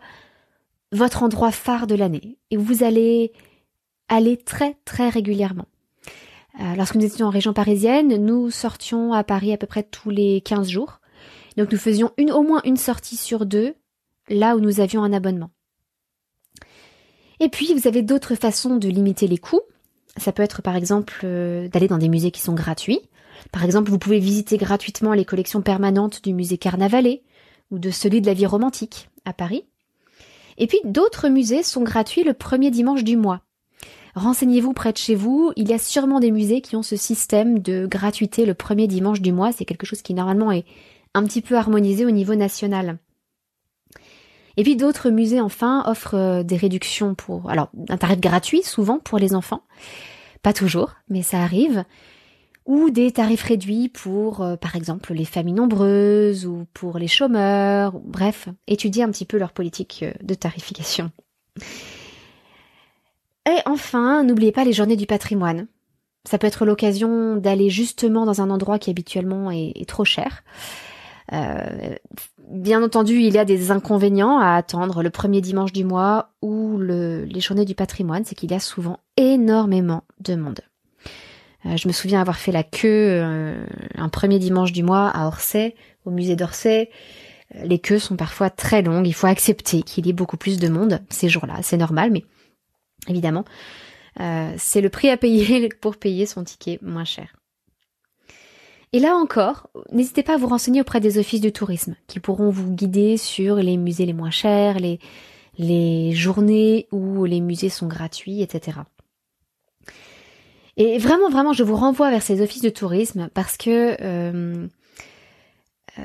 votre 0.92 1.22
endroit 1.22 1.50
phare 1.50 1.86
de 1.86 1.94
l'année, 1.94 2.38
et 2.50 2.56
vous 2.56 2.84
allez 2.84 3.32
aller 4.08 4.36
très 4.36 4.76
très 4.84 5.08
régulièrement. 5.08 5.66
Euh, 6.60 6.74
lorsque 6.76 6.96
nous 6.96 7.04
étions 7.04 7.26
en 7.26 7.30
région 7.30 7.52
parisienne, 7.52 8.16
nous 8.16 8.50
sortions 8.50 9.12
à 9.12 9.24
Paris 9.24 9.52
à 9.52 9.56
peu 9.56 9.66
près 9.66 9.82
tous 9.82 10.10
les 10.10 10.42
15 10.42 10.68
jours. 10.68 11.00
Donc 11.56 11.72
nous 11.72 11.78
faisions 11.78 12.12
une, 12.18 12.30
au 12.30 12.42
moins 12.42 12.60
une 12.64 12.76
sortie 12.76 13.16
sur 13.16 13.46
deux, 13.46 13.74
là 14.28 14.54
où 14.54 14.60
nous 14.60 14.80
avions 14.80 15.02
un 15.02 15.12
abonnement. 15.12 15.50
Et 17.40 17.48
puis, 17.48 17.74
vous 17.74 17.88
avez 17.88 18.02
d'autres 18.02 18.34
façons 18.34 18.76
de 18.76 18.88
limiter 18.88 19.26
les 19.26 19.38
coûts. 19.38 19.62
Ça 20.16 20.32
peut 20.32 20.42
être 20.42 20.62
par 20.62 20.76
exemple 20.76 21.20
euh, 21.24 21.68
d'aller 21.68 21.88
dans 21.88 21.98
des 21.98 22.08
musées 22.08 22.30
qui 22.30 22.40
sont 22.40 22.54
gratuits. 22.54 23.00
Par 23.50 23.64
exemple, 23.64 23.90
vous 23.90 23.98
pouvez 23.98 24.18
visiter 24.18 24.56
gratuitement 24.56 25.14
les 25.14 25.24
collections 25.24 25.62
permanentes 25.62 26.22
du 26.22 26.34
musée 26.34 26.58
Carnavalet 26.58 27.22
ou 27.70 27.78
de 27.78 27.90
celui 27.90 28.20
de 28.20 28.26
la 28.26 28.34
vie 28.34 28.46
romantique 28.46 29.08
à 29.24 29.32
Paris. 29.32 29.64
Et 30.58 30.66
puis 30.66 30.78
d'autres 30.84 31.28
musées 31.28 31.62
sont 31.62 31.82
gratuits 31.82 32.24
le 32.24 32.34
premier 32.34 32.70
dimanche 32.70 33.04
du 33.04 33.16
mois. 33.16 33.40
Renseignez-vous 34.14 34.74
près 34.74 34.92
de 34.92 34.98
chez 34.98 35.14
vous, 35.14 35.52
il 35.56 35.70
y 35.70 35.72
a 35.72 35.78
sûrement 35.78 36.20
des 36.20 36.30
musées 36.30 36.60
qui 36.60 36.76
ont 36.76 36.82
ce 36.82 36.96
système 36.96 37.60
de 37.60 37.86
gratuité 37.86 38.44
le 38.44 38.52
premier 38.52 38.86
dimanche 38.86 39.22
du 39.22 39.32
mois, 39.32 39.52
c'est 39.52 39.64
quelque 39.64 39.86
chose 39.86 40.02
qui 40.02 40.12
normalement 40.12 40.52
est 40.52 40.66
un 41.14 41.24
petit 41.24 41.40
peu 41.40 41.56
harmonisé 41.56 42.04
au 42.04 42.10
niveau 42.10 42.34
national. 42.34 42.98
Et 44.56 44.62
puis 44.62 44.76
d'autres 44.76 45.10
musées 45.10 45.40
enfin 45.40 45.82
offrent 45.86 46.16
euh, 46.16 46.42
des 46.42 46.56
réductions 46.56 47.14
pour 47.14 47.50
alors 47.50 47.70
un 47.88 47.96
tarif 47.96 48.20
gratuit 48.20 48.62
souvent 48.62 48.98
pour 48.98 49.18
les 49.18 49.34
enfants, 49.34 49.62
pas 50.42 50.52
toujours, 50.52 50.94
mais 51.08 51.22
ça 51.22 51.40
arrive, 51.40 51.84
ou 52.66 52.90
des 52.90 53.12
tarifs 53.12 53.42
réduits 53.42 53.88
pour 53.88 54.42
euh, 54.42 54.56
par 54.56 54.76
exemple 54.76 55.14
les 55.14 55.24
familles 55.24 55.54
nombreuses 55.54 56.46
ou 56.46 56.66
pour 56.74 56.98
les 56.98 57.08
chômeurs, 57.08 57.98
bref, 58.04 58.48
étudier 58.66 59.02
un 59.02 59.10
petit 59.10 59.24
peu 59.24 59.38
leur 59.38 59.52
politique 59.52 60.00
euh, 60.02 60.12
de 60.22 60.34
tarification. 60.34 61.10
Et 63.46 63.58
enfin, 63.66 64.22
n'oubliez 64.22 64.52
pas 64.52 64.64
les 64.64 64.72
journées 64.72 64.96
du 64.96 65.06
patrimoine. 65.06 65.66
Ça 66.24 66.38
peut 66.38 66.46
être 66.46 66.64
l'occasion 66.64 67.36
d'aller 67.36 67.68
justement 67.68 68.24
dans 68.24 68.40
un 68.40 68.50
endroit 68.50 68.78
qui 68.78 68.90
habituellement 68.90 69.50
est 69.50 69.88
trop 69.88 70.04
cher 70.04 70.44
bien 72.52 72.82
entendu, 72.82 73.14
il 73.14 73.34
y 73.34 73.38
a 73.38 73.44
des 73.44 73.70
inconvénients 73.70 74.38
à 74.38 74.54
attendre 74.54 75.02
le 75.02 75.10
premier 75.10 75.40
dimanche 75.40 75.72
du 75.72 75.84
mois 75.84 76.30
ou 76.42 76.78
le, 76.78 77.24
les 77.24 77.40
journées 77.40 77.64
du 77.64 77.74
patrimoine, 77.74 78.24
c'est 78.24 78.34
qu'il 78.34 78.50
y 78.50 78.54
a 78.54 78.60
souvent 78.60 78.98
énormément 79.16 80.04
de 80.20 80.34
monde. 80.34 80.60
je 81.64 81.88
me 81.88 81.92
souviens 81.92 82.20
avoir 82.20 82.36
fait 82.36 82.52
la 82.52 82.62
queue 82.62 83.22
un 83.94 84.08
premier 84.08 84.38
dimanche 84.38 84.72
du 84.72 84.82
mois 84.82 85.08
à 85.08 85.26
Orsay, 85.26 85.74
au 86.04 86.10
musée 86.10 86.36
d'Orsay. 86.36 86.90
Les 87.64 87.78
queues 87.78 87.98
sont 87.98 88.16
parfois 88.16 88.50
très 88.50 88.82
longues, 88.82 89.06
il 89.06 89.14
faut 89.14 89.26
accepter 89.26 89.82
qu'il 89.82 90.06
y 90.06 90.10
ait 90.10 90.14
beaucoup 90.14 90.36
plus 90.38 90.58
de 90.58 90.68
monde 90.68 91.00
ces 91.10 91.28
jours-là, 91.28 91.58
c'est 91.62 91.76
normal, 91.76 92.10
mais 92.10 92.24
évidemment, 93.08 93.44
c'est 94.18 94.80
le 94.80 94.88
prix 94.88 95.10
à 95.10 95.16
payer 95.16 95.68
pour 95.80 95.96
payer 95.96 96.26
son 96.26 96.44
ticket 96.44 96.78
moins 96.82 97.04
cher. 97.04 97.34
Et 98.92 98.98
là 98.98 99.16
encore, 99.16 99.70
n'hésitez 99.90 100.22
pas 100.22 100.34
à 100.34 100.36
vous 100.36 100.48
renseigner 100.48 100.80
auprès 100.80 101.00
des 101.00 101.18
offices 101.18 101.40
du 101.40 101.52
tourisme, 101.52 101.96
qui 102.08 102.20
pourront 102.20 102.50
vous 102.50 102.70
guider 102.70 103.16
sur 103.16 103.56
les 103.56 103.78
musées 103.78 104.04
les 104.04 104.12
moins 104.12 104.30
chers, 104.30 104.78
les, 104.78 104.98
les 105.56 106.12
journées 106.12 106.88
où 106.92 107.24
les 107.24 107.40
musées 107.40 107.70
sont 107.70 107.86
gratuits, 107.86 108.42
etc. 108.42 108.80
Et 110.76 110.98
vraiment, 110.98 111.30
vraiment, 111.30 111.52
je 111.52 111.62
vous 111.62 111.76
renvoie 111.76 112.10
vers 112.10 112.22
ces 112.22 112.42
offices 112.42 112.62
de 112.62 112.70
tourisme 112.70 113.28
parce 113.34 113.56
que 113.56 113.96
euh, 114.00 114.66
euh, 115.98 116.02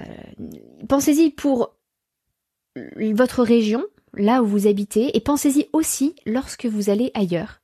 pensez-y 0.87 1.31
pour 1.31 1.73
votre 2.95 3.43
région, 3.43 3.85
là 4.13 4.43
où 4.43 4.45
vous 4.45 4.67
habitez, 4.67 5.15
et 5.15 5.19
pensez-y 5.19 5.67
aussi 5.73 6.15
lorsque 6.25 6.65
vous 6.65 6.89
allez 6.89 7.11
ailleurs. 7.13 7.61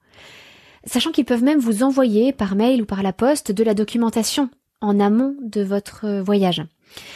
Sachant 0.85 1.11
qu'ils 1.11 1.25
peuvent 1.25 1.43
même 1.43 1.59
vous 1.59 1.83
envoyer 1.83 2.33
par 2.33 2.55
mail 2.55 2.81
ou 2.81 2.85
par 2.85 3.03
la 3.03 3.13
poste 3.13 3.51
de 3.51 3.63
la 3.63 3.73
documentation 3.73 4.49
en 4.83 4.99
amont 4.99 5.35
de 5.41 5.63
votre 5.63 6.19
voyage. 6.19 6.61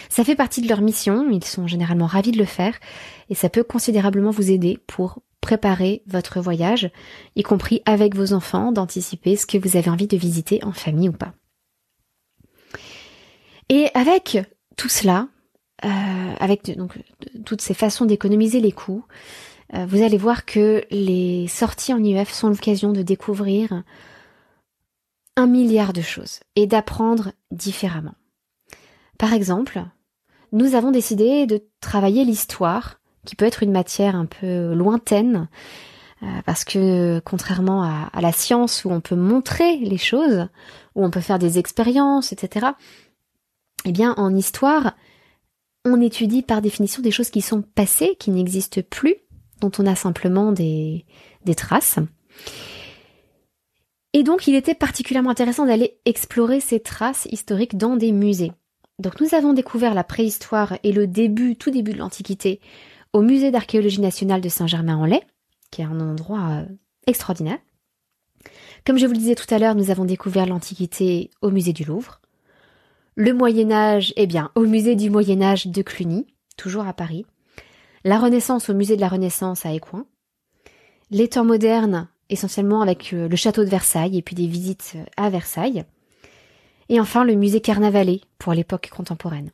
Ça 0.09 0.23
fait 0.23 0.35
partie 0.35 0.61
de 0.61 0.69
leur 0.69 0.81
mission, 0.81 1.29
ils 1.29 1.43
sont 1.43 1.67
généralement 1.67 2.07
ravis 2.07 2.31
de 2.31 2.37
le 2.37 2.45
faire, 2.45 2.73
et 3.29 3.35
ça 3.35 3.49
peut 3.49 3.63
considérablement 3.63 4.31
vous 4.31 4.49
aider 4.49 4.79
pour 4.87 5.19
préparer 5.41 6.01
votre 6.07 6.39
voyage, 6.39 6.89
y 7.35 7.43
compris 7.43 7.81
avec 7.85 8.15
vos 8.15 8.33
enfants, 8.33 8.71
d'anticiper 8.71 9.35
ce 9.35 9.45
que 9.45 9.57
vous 9.57 9.77
avez 9.77 9.89
envie 9.89 10.07
de 10.07 10.17
visiter 10.17 10.63
en 10.63 10.71
famille 10.71 11.09
ou 11.09 11.13
pas. 11.13 11.33
Et 13.69 13.89
avec 13.93 14.39
tout 14.77 14.89
cela, 14.89 15.27
euh, 15.83 16.33
avec 16.39 16.71
toutes 17.45 17.61
ces 17.61 17.73
façons 17.73 18.05
d'économiser 18.05 18.61
les 18.61 18.71
coûts, 18.71 19.03
euh, 19.73 19.85
vous 19.85 20.01
allez 20.01 20.17
voir 20.17 20.45
que 20.45 20.85
les 20.89 21.47
sorties 21.47 21.93
en 21.93 22.01
IEF 22.01 22.31
sont 22.31 22.47
l'occasion 22.47 22.93
de 22.93 23.01
découvrir 23.01 23.83
milliard 25.45 25.93
de 25.93 26.01
choses 26.01 26.39
et 26.55 26.65
d'apprendre 26.65 27.31
différemment. 27.51 28.15
Par 29.17 29.33
exemple, 29.33 29.83
nous 30.51 30.75
avons 30.75 30.91
décidé 30.91 31.45
de 31.45 31.63
travailler 31.81 32.25
l'histoire, 32.25 32.99
qui 33.25 33.35
peut 33.35 33.45
être 33.45 33.63
une 33.63 33.71
matière 33.71 34.15
un 34.15 34.25
peu 34.25 34.73
lointaine, 34.73 35.49
euh, 36.23 36.25
parce 36.45 36.63
que 36.63 37.19
contrairement 37.19 37.83
à, 37.83 38.21
la 38.21 38.31
science 38.31 38.85
où 38.85 38.89
on 38.89 39.01
peut 39.01 39.15
montrer 39.15 39.77
les 39.77 39.97
choses, 39.97 40.47
où 40.95 41.05
on 41.05 41.11
peut 41.11 41.21
faire 41.21 41.39
des 41.39 41.59
expériences, 41.59 42.31
etc., 42.31 42.67
eh 43.85 43.91
bien 43.91 44.15
en 44.17 44.35
histoire, 44.35 44.95
on 45.85 46.01
étudie 46.01 46.41
par 46.41 46.61
définition 46.61 47.01
des 47.01 47.11
choses 47.11 47.29
qui 47.29 47.41
sont 47.41 47.61
passées, 47.61 48.15
qui 48.19 48.31
n'existent 48.31 48.81
plus, 48.89 49.15
dont 49.61 49.71
on 49.77 49.85
a 49.85 49.95
simplement 49.95 50.51
des 50.51 51.05
traces. 51.55 51.99
Et 54.17 54.23
donc 54.23 54.47
il 54.47 54.55
était 54.55 54.73
particulièrement 54.73 55.29
intéressant 55.29 55.67
d'aller 55.67 55.99
explorer 56.05 56.59
ces 56.59 56.79
traces 56.79 57.27
historiques 57.31 57.77
dans 57.77 57.95
des 57.95 58.11
musées. 58.11 58.51
Donc 58.97 59.21
nous 59.21 59.35
avons 59.35 59.53
découvert 59.53 59.93
la 59.93 60.03
préhistoire 60.03 60.73
et 60.81 60.91
le 60.91 61.05
début, 61.05 61.55
tout 61.55 61.69
début 61.69 61.93
de 61.93 61.99
l'Antiquité, 61.99 62.59
au 63.13 63.21
musée 63.21 63.51
d'archéologie 63.51 64.01
nationale 64.01 64.41
de 64.41 64.49
Saint-Germain-en-Laye, 64.49 65.21
qui 65.69 65.83
est 65.83 65.85
un 65.85 65.99
endroit 65.99 66.49
euh, 66.49 66.65
extraordinaire. 67.05 67.59
Comme 68.87 68.97
je 68.97 69.05
vous 69.05 69.13
le 69.13 69.19
disais 69.19 69.35
tout 69.35 69.53
à 69.53 69.59
l'heure, 69.59 69.75
nous 69.75 69.91
avons 69.91 70.05
découvert 70.05 70.47
l'Antiquité 70.47 71.29
au 71.43 71.51
musée 71.51 71.73
du 71.73 71.83
Louvre. 71.83 72.19
Le 73.13 73.35
Moyen 73.35 73.69
Âge, 73.69 74.13
eh 74.17 74.25
bien, 74.25 74.49
au 74.55 74.61
musée 74.61 74.95
du 74.95 75.11
Moyen 75.11 75.43
Âge 75.43 75.67
de 75.67 75.81
Cluny, 75.83 76.25
toujours 76.57 76.87
à 76.87 76.93
Paris. 76.93 77.27
La 78.03 78.17
Renaissance 78.17 78.71
au 78.71 78.73
musée 78.73 78.95
de 78.95 79.01
la 79.01 79.09
Renaissance 79.09 79.63
à 79.63 79.73
Écouen. 79.73 80.07
Les 81.11 81.27
temps 81.27 81.45
modernes 81.45 82.07
essentiellement 82.29 82.81
avec 82.81 83.13
euh, 83.13 83.27
le 83.27 83.35
château 83.35 83.63
de 83.63 83.69
Versailles 83.69 84.17
et 84.17 84.21
puis 84.21 84.35
des 84.35 84.47
visites 84.47 84.93
euh, 84.95 85.03
à 85.17 85.29
Versailles. 85.29 85.85
Et 86.89 86.99
enfin 86.99 87.23
le 87.23 87.35
musée 87.35 87.61
Carnavalet 87.61 88.21
pour 88.37 88.53
l'époque 88.53 88.89
contemporaine. 88.93 89.51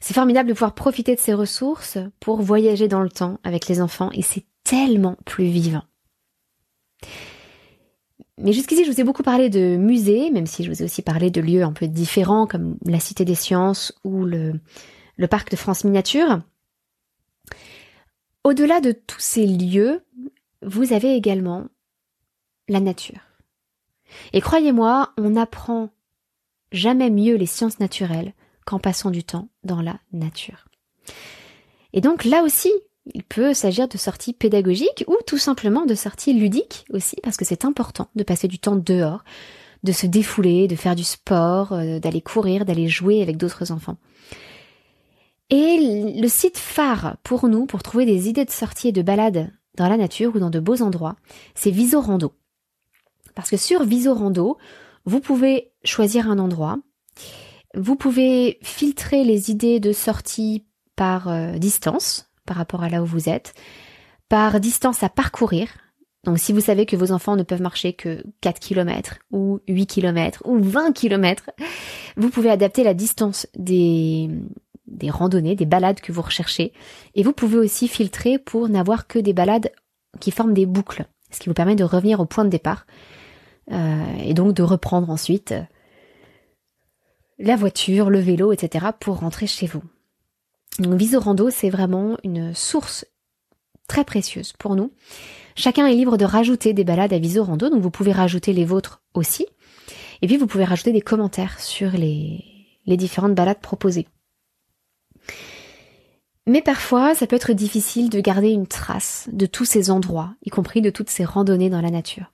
C'est 0.00 0.14
formidable 0.14 0.48
de 0.48 0.54
pouvoir 0.54 0.74
profiter 0.74 1.14
de 1.14 1.20
ces 1.20 1.34
ressources 1.34 1.98
pour 2.20 2.40
voyager 2.40 2.86
dans 2.88 3.02
le 3.02 3.08
temps 3.08 3.38
avec 3.44 3.66
les 3.66 3.80
enfants 3.80 4.10
et 4.12 4.22
c'est 4.22 4.44
tellement 4.62 5.16
plus 5.24 5.46
vivant. 5.46 5.82
Mais 8.38 8.52
jusqu'ici, 8.52 8.84
je 8.84 8.90
vous 8.90 9.00
ai 9.00 9.04
beaucoup 9.04 9.22
parlé 9.22 9.48
de 9.48 9.76
musées, 9.76 10.30
même 10.30 10.46
si 10.46 10.62
je 10.62 10.70
vous 10.70 10.82
ai 10.82 10.84
aussi 10.84 11.00
parlé 11.00 11.30
de 11.30 11.40
lieux 11.40 11.62
un 11.62 11.72
peu 11.72 11.88
différents 11.88 12.46
comme 12.46 12.76
la 12.84 13.00
Cité 13.00 13.24
des 13.24 13.34
Sciences 13.34 13.94
ou 14.04 14.24
le, 14.24 14.60
le 15.16 15.26
Parc 15.26 15.50
de 15.50 15.56
France 15.56 15.84
Miniature. 15.84 16.40
Au-delà 18.44 18.80
de 18.80 18.92
tous 18.92 19.20
ces 19.20 19.46
lieux, 19.46 20.02
vous 20.66 20.92
avez 20.92 21.14
également 21.14 21.64
la 22.68 22.80
nature. 22.80 23.20
Et 24.32 24.40
croyez-moi, 24.40 25.12
on 25.16 25.30
n'apprend 25.30 25.90
jamais 26.72 27.10
mieux 27.10 27.36
les 27.36 27.46
sciences 27.46 27.78
naturelles 27.78 28.34
qu'en 28.64 28.80
passant 28.80 29.10
du 29.10 29.24
temps 29.24 29.48
dans 29.62 29.80
la 29.80 29.98
nature. 30.12 30.66
Et 31.92 32.00
donc 32.00 32.24
là 32.24 32.42
aussi, 32.42 32.72
il 33.14 33.22
peut 33.22 33.54
s'agir 33.54 33.86
de 33.86 33.96
sorties 33.96 34.32
pédagogiques 34.32 35.04
ou 35.06 35.16
tout 35.26 35.38
simplement 35.38 35.86
de 35.86 35.94
sorties 35.94 36.32
ludiques 36.32 36.84
aussi, 36.90 37.16
parce 37.22 37.36
que 37.36 37.44
c'est 37.44 37.64
important 37.64 38.08
de 38.16 38.24
passer 38.24 38.48
du 38.48 38.58
temps 38.58 38.76
dehors, 38.76 39.22
de 39.84 39.92
se 39.92 40.06
défouler, 40.06 40.66
de 40.66 40.74
faire 40.74 40.96
du 40.96 41.04
sport, 41.04 41.72
euh, 41.72 42.00
d'aller 42.00 42.20
courir, 42.20 42.64
d'aller 42.64 42.88
jouer 42.88 43.22
avec 43.22 43.36
d'autres 43.36 43.70
enfants. 43.70 43.98
Et 45.48 46.12
le 46.20 46.26
site 46.26 46.58
phare 46.58 47.18
pour 47.22 47.48
nous, 47.48 47.66
pour 47.66 47.84
trouver 47.84 48.04
des 48.04 48.28
idées 48.28 48.44
de 48.44 48.50
sortie 48.50 48.88
et 48.88 48.92
de 48.92 49.02
balades 49.02 49.52
dans 49.76 49.88
la 49.88 49.96
nature 49.96 50.34
ou 50.34 50.38
dans 50.38 50.50
de 50.50 50.60
beaux 50.60 50.82
endroits, 50.82 51.16
c'est 51.54 51.70
Visorando. 51.70 52.32
Parce 53.34 53.50
que 53.50 53.56
sur 53.56 53.84
Visorando, 53.84 54.56
vous 55.04 55.20
pouvez 55.20 55.72
choisir 55.84 56.30
un 56.30 56.38
endroit, 56.38 56.78
vous 57.74 57.96
pouvez 57.96 58.58
filtrer 58.62 59.24
les 59.24 59.50
idées 59.50 59.80
de 59.80 59.92
sortie 59.92 60.64
par 60.96 61.28
euh, 61.28 61.52
distance, 61.58 62.30
par 62.46 62.56
rapport 62.56 62.82
à 62.82 62.88
là 62.88 63.02
où 63.02 63.06
vous 63.06 63.28
êtes, 63.28 63.54
par 64.28 64.58
distance 64.60 65.02
à 65.02 65.08
parcourir. 65.08 65.68
Donc 66.24 66.38
si 66.38 66.52
vous 66.52 66.60
savez 66.60 66.86
que 66.86 66.96
vos 66.96 67.12
enfants 67.12 67.36
ne 67.36 67.44
peuvent 67.44 67.62
marcher 67.62 67.92
que 67.92 68.24
4 68.40 68.58
km 68.58 69.18
ou 69.30 69.60
8 69.68 69.86
km 69.86 70.42
ou 70.44 70.58
20 70.58 70.92
km, 70.92 71.50
vous 72.16 72.30
pouvez 72.30 72.50
adapter 72.50 72.82
la 72.82 72.94
distance 72.94 73.46
des, 73.54 74.30
des 74.86 75.10
randonnées, 75.10 75.56
des 75.56 75.66
balades 75.66 76.00
que 76.00 76.12
vous 76.12 76.22
recherchez. 76.22 76.72
Et 77.14 77.22
vous 77.22 77.32
pouvez 77.32 77.58
aussi 77.58 77.88
filtrer 77.88 78.38
pour 78.38 78.68
n'avoir 78.68 79.06
que 79.06 79.18
des 79.18 79.32
balades 79.32 79.70
qui 80.20 80.30
forment 80.30 80.54
des 80.54 80.66
boucles, 80.66 81.06
ce 81.30 81.40
qui 81.40 81.48
vous 81.48 81.54
permet 81.54 81.76
de 81.76 81.84
revenir 81.84 82.20
au 82.20 82.26
point 82.26 82.44
de 82.44 82.50
départ 82.50 82.86
euh, 83.72 84.16
et 84.24 84.34
donc 84.34 84.54
de 84.54 84.62
reprendre 84.62 85.10
ensuite 85.10 85.54
la 87.38 87.56
voiture, 87.56 88.10
le 88.10 88.20
vélo, 88.20 88.52
etc. 88.52 88.86
pour 88.98 89.18
rentrer 89.18 89.46
chez 89.46 89.66
vous. 89.66 89.82
Donc 90.78 90.94
Visorando, 90.94 91.50
c'est 91.50 91.70
vraiment 91.70 92.16
une 92.22 92.54
source 92.54 93.06
très 93.88 94.04
précieuse 94.04 94.52
pour 94.52 94.74
nous. 94.74 94.92
Chacun 95.54 95.86
est 95.86 95.94
libre 95.94 96.16
de 96.16 96.24
rajouter 96.24 96.72
des 96.72 96.84
balades 96.84 97.12
à 97.12 97.18
Visorando, 97.18 97.68
donc 97.70 97.82
vous 97.82 97.90
pouvez 97.90 98.12
rajouter 98.12 98.52
les 98.52 98.64
vôtres 98.64 99.02
aussi. 99.14 99.46
Et 100.22 100.26
puis 100.26 100.36
vous 100.36 100.46
pouvez 100.46 100.64
rajouter 100.64 100.92
des 100.92 101.00
commentaires 101.00 101.60
sur 101.60 101.90
les 101.92 102.42
différentes 102.86 103.34
balades 103.34 103.60
proposées. 103.60 104.06
Mais 106.46 106.62
parfois, 106.62 107.14
ça 107.14 107.26
peut 107.26 107.36
être 107.36 107.52
difficile 107.52 108.08
de 108.08 108.20
garder 108.20 108.50
une 108.50 108.68
trace 108.68 109.28
de 109.32 109.46
tous 109.46 109.64
ces 109.64 109.90
endroits, 109.90 110.34
y 110.44 110.50
compris 110.50 110.80
de 110.80 110.90
toutes 110.90 111.10
ces 111.10 111.24
randonnées 111.24 111.70
dans 111.70 111.80
la 111.80 111.90
nature. 111.90 112.30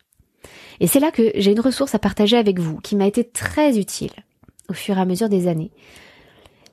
Et 0.81 0.87
c'est 0.87 1.01
là 1.01 1.11
que 1.11 1.31
j'ai 1.35 1.53
une 1.53 1.61
ressource 1.61 1.95
à 1.95 1.99
partager 1.99 2.37
avec 2.37 2.59
vous 2.59 2.79
qui 2.81 2.97
m'a 2.97 3.07
été 3.07 3.25
très 3.25 3.79
utile 3.79 4.13
au 4.69 4.75
fur 4.75 4.99
et 4.99 5.01
à 5.01 5.05
mesure 5.05 5.29
des 5.29 5.49
années. 5.49 5.71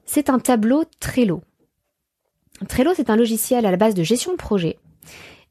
C'est 0.06 0.30
un 0.30 0.40
tableau 0.40 0.84
Trello. 1.00 1.42
Trello, 2.68 2.92
c'est 2.96 3.10
un 3.10 3.16
logiciel 3.16 3.66
à 3.66 3.72
la 3.72 3.78
base 3.78 3.94
de 3.94 4.04
gestion 4.04 4.32
de 4.32 4.38
projet, 4.38 4.78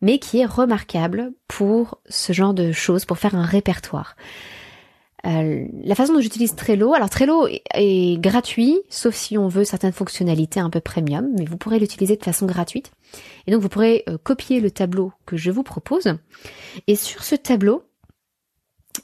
mais 0.02 0.18
qui 0.18 0.40
est 0.40 0.46
remarquable 0.46 1.32
pour 1.46 2.00
ce 2.08 2.32
genre 2.32 2.52
de 2.52 2.72
choses, 2.72 3.06
pour 3.06 3.18
faire 3.18 3.34
un 3.34 3.44
répertoire. 3.44 4.14
Euh, 5.26 5.66
la 5.82 5.94
façon 5.94 6.14
dont 6.14 6.20
j'utilise 6.20 6.54
Trello, 6.54 6.94
alors 6.94 7.10
Trello 7.10 7.48
est, 7.74 8.20
gratuit, 8.20 8.78
sauf 8.88 9.14
si 9.14 9.36
on 9.36 9.48
veut 9.48 9.64
certaines 9.64 9.92
fonctionnalités 9.92 10.60
un 10.60 10.70
peu 10.70 10.80
premium, 10.80 11.28
mais 11.36 11.44
vous 11.44 11.56
pourrez 11.56 11.78
l'utiliser 11.78 12.16
de 12.16 12.22
façon 12.22 12.46
gratuite. 12.46 12.92
Et 13.46 13.52
donc 13.52 13.60
vous 13.60 13.68
pourrez 13.68 14.04
euh, 14.08 14.16
copier 14.22 14.60
le 14.60 14.70
tableau 14.70 15.12
que 15.26 15.36
je 15.36 15.50
vous 15.50 15.62
propose. 15.64 16.14
Et 16.86 16.94
sur 16.94 17.24
ce 17.24 17.34
tableau, 17.34 17.82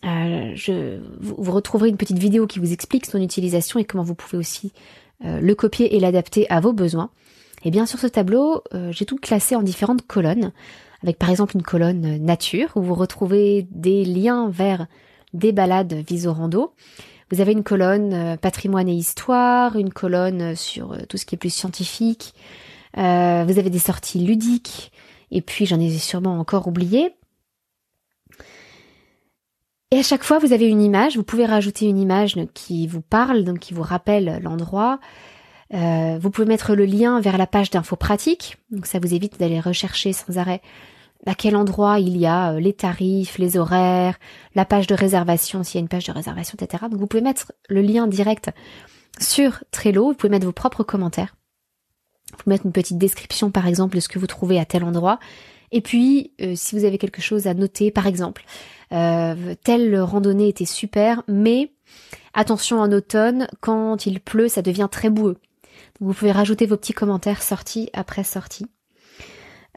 euh, 0.05 0.53
je, 0.55 1.01
vous, 1.21 1.53
retrouverez 1.53 1.89
une 1.89 1.97
petite 1.97 2.19
vidéo 2.19 2.47
qui 2.47 2.59
vous 2.59 2.73
explique 2.73 3.07
son 3.07 3.21
utilisation 3.21 3.81
et 3.81 3.85
comment 3.85 4.05
vous 4.05 4.15
pouvez 4.15 4.39
aussi 4.39 4.73
le 5.23 5.55
copier 5.55 5.97
et 5.97 6.01
l'adapter 6.01 6.51
à 6.51 6.61
vos 6.61 6.75
besoins. 6.75 7.09
Et 7.65 7.71
bien 7.71 7.87
sur 7.87 7.99
ce 7.99 8.07
tableau, 8.07 8.63
j'ai 8.91 9.07
tout 9.07 9.17
classé 9.17 9.57
en 9.57 9.63
différentes 9.63 10.07
colonnes, 10.07 10.53
avec 11.03 11.19
par 11.19 11.31
exemple 11.31 11.57
une 11.57 11.63
colonne 11.63 12.19
nature 12.19 12.73
où 12.75 12.83
vous 12.83 12.95
retrouvez 12.95 13.67
des 13.71 14.05
liens 14.05 14.51
vers 14.51 14.87
des 15.35 15.53
balades 15.53 15.93
visorando. 15.93 16.73
Vous 17.31 17.41
avez 17.41 17.53
une 17.53 17.65
colonne 17.65 18.39
patrimoine 18.39 18.89
et 18.89 18.95
histoire, 18.95 19.77
une 19.77 19.93
colonne 19.93 20.57
sur 20.57 20.97
tout 21.09 21.17
ce 21.17 21.27
qui 21.27 21.35
est 21.35 21.39
plus 21.39 21.53
scientifique. 21.53 22.35
vous 22.97 23.03
avez 23.03 23.71
des 23.71 23.79
sorties 23.79 24.21
ludiques. 24.21 24.93
Et 25.31 25.41
puis 25.41 25.67
j'en 25.67 25.81
ai 25.81 25.91
sûrement 25.99 26.39
encore 26.39 26.69
oublié. 26.69 27.13
Et 29.95 29.99
à 29.99 30.03
chaque 30.03 30.25
fois, 30.25 30.41
vous 30.41 30.53
avez 30.53 30.67
une 30.67 30.83
image. 30.83 31.17
Vous 31.17 31.23
pouvez 31.23 31.47
rajouter 31.47 31.87
une 31.87 31.99
image 31.99 32.37
qui 32.53 32.89
vous 32.89 33.01
parle, 33.01 33.45
donc 33.45 33.61
qui 33.61 33.75
vous 33.75 33.83
rappelle 33.83 34.41
l'endroit. 34.43 34.99
Euh, 35.73 36.19
vous 36.21 36.31
pouvez 36.31 36.49
mettre 36.49 36.75
le 36.75 36.85
lien 36.85 37.21
vers 37.21 37.39
la 37.39 37.47
page 37.47 37.71
d'infos 37.71 37.95
pratiques. 37.95 38.57
Donc 38.73 38.87
ça 38.87 38.99
vous 38.99 39.15
évite 39.15 39.39
d'aller 39.39 39.61
rechercher 39.61 40.13
sans 40.13 40.37
arrêt 40.37 40.63
à 41.27 41.35
quel 41.35 41.57
endroit 41.57 42.01
il 42.01 42.17
y 42.17 42.27
a 42.27 42.53
euh, 42.53 42.61
les 42.61 42.73
tarifs, 42.73 43.39
les 43.39 43.57
horaires, 43.57 44.19
la 44.55 44.65
page 44.65 44.87
de 44.87 44.95
réservation, 44.95 45.63
s'il 45.63 45.77
y 45.77 45.79
a 45.79 45.81
une 45.81 45.89
page 45.89 46.05
de 46.05 46.13
réservation, 46.13 46.57
etc. 46.61 46.85
Donc 46.91 47.01
vous 47.01 47.07
pouvez 47.07 47.23
mettre 47.23 47.53
le 47.69 47.81
lien 47.81 48.07
direct 48.07 48.51
sur 49.21 49.65
Trello. 49.71 50.09
Vous 50.09 50.15
pouvez 50.15 50.31
mettre 50.31 50.47
vos 50.47 50.53
propres 50.53 50.83
commentaires. 50.83 51.35
Vous 52.31 52.39
pouvez 52.39 52.55
mettre 52.55 52.67
une 52.67 52.73
petite 52.73 52.99
description, 52.99 53.51
par 53.51 53.67
exemple, 53.67 53.97
de 53.97 54.01
ce 54.01 54.09
que 54.09 54.19
vous 54.19 54.27
trouvez 54.27 54.59
à 54.59 54.65
tel 54.65 54.85
endroit. 54.85 55.19
Et 55.73 55.81
puis, 55.81 56.33
euh, 56.41 56.55
si 56.57 56.77
vous 56.77 56.85
avez 56.85 56.99
quelque 56.99 57.23
chose 57.23 57.47
à 57.47 57.55
noter, 57.55 57.91
par 57.91 58.07
exemple, 58.07 58.45
euh, 58.93 59.55
telle 59.65 59.99
randonnée 60.01 60.49
était 60.49 60.65
super, 60.65 61.23
mais 61.27 61.73
attention 62.33 62.81
en 62.81 62.93
automne, 62.93 63.49
quand 63.61 64.07
il 64.07 64.21
pleut, 64.21 64.49
ça 64.49 64.63
devient 64.63 64.89
très 64.91 65.11
boueux. 65.11 65.39
vous 66.01 66.13
pouvez 66.13 66.33
rajouter 66.33 66.67
vos 66.67 66.77
petits 66.77 66.93
commentaires 66.93 67.43
sortie 67.43 67.89
après 67.93 68.25
sortie. 68.25 68.67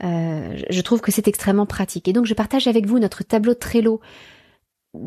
Euh, 0.03 0.57
je 0.69 0.81
trouve 0.81 1.01
que 1.01 1.11
c'est 1.11 1.27
extrêmement 1.27 1.65
pratique. 1.65 2.07
Et 2.07 2.13
donc 2.13 2.25
je 2.25 2.33
partage 2.33 2.67
avec 2.67 2.85
vous 2.85 2.99
notre 2.99 3.23
tableau 3.23 3.53
Trello 3.53 3.99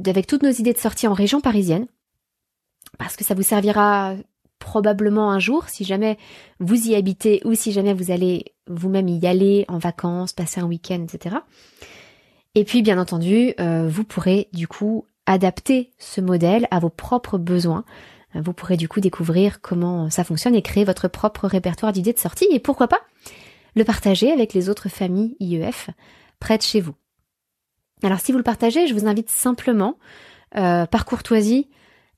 avec 0.06 0.26
toutes 0.26 0.42
nos 0.42 0.50
idées 0.50 0.72
de 0.72 0.78
sortie 0.78 1.06
en 1.08 1.14
région 1.14 1.40
parisienne, 1.40 1.86
parce 2.98 3.16
que 3.16 3.24
ça 3.24 3.34
vous 3.34 3.42
servira 3.42 4.14
probablement 4.58 5.32
un 5.32 5.38
jour 5.38 5.68
si 5.68 5.84
jamais 5.84 6.18
vous 6.60 6.88
y 6.88 6.94
habitez 6.94 7.40
ou 7.44 7.54
si 7.54 7.72
jamais 7.72 7.94
vous 7.94 8.10
allez 8.10 8.54
vous-même 8.68 9.08
y 9.08 9.26
aller 9.26 9.64
en 9.68 9.78
vacances, 9.78 10.32
passer 10.32 10.60
un 10.60 10.66
week-end, 10.66 11.02
etc. 11.02 11.36
Et 12.54 12.64
puis, 12.64 12.82
bien 12.82 12.98
entendu, 12.98 13.54
euh, 13.58 13.88
vous 13.88 14.04
pourrez 14.04 14.48
du 14.52 14.68
coup 14.68 15.06
adapter 15.26 15.90
ce 15.98 16.20
modèle 16.20 16.66
à 16.70 16.78
vos 16.78 16.90
propres 16.90 17.38
besoins. 17.38 17.84
Vous 18.34 18.52
pourrez 18.52 18.76
du 18.76 18.88
coup 18.88 19.00
découvrir 19.00 19.60
comment 19.60 20.08
ça 20.10 20.24
fonctionne 20.24 20.54
et 20.54 20.62
créer 20.62 20.84
votre 20.84 21.08
propre 21.08 21.46
répertoire 21.46 21.92
d'idées 21.92 22.12
de 22.12 22.18
sortie 22.18 22.46
et 22.50 22.60
pourquoi 22.60 22.86
pas 22.86 23.00
le 23.74 23.84
partager 23.84 24.30
avec 24.32 24.54
les 24.54 24.68
autres 24.68 24.88
familles 24.88 25.36
IEF 25.40 25.90
près 26.38 26.58
de 26.58 26.62
chez 26.62 26.80
vous. 26.80 26.94
Alors 28.02 28.20
si 28.20 28.32
vous 28.32 28.38
le 28.38 28.44
partagez, 28.44 28.86
je 28.86 28.94
vous 28.94 29.06
invite 29.06 29.30
simplement, 29.30 29.98
euh, 30.56 30.86
par 30.86 31.04
courtoisie, 31.04 31.68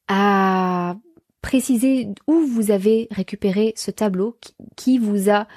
à 0.09 0.97
préciser 1.43 2.09
où 2.29 2.35
vous 2.47 2.71
avez 2.71 3.09
récupéré 3.11 3.75
ce 3.77 3.91
tableau 3.91 4.39
qui 4.77 4.99
vous 4.99 5.29
a 5.29 5.49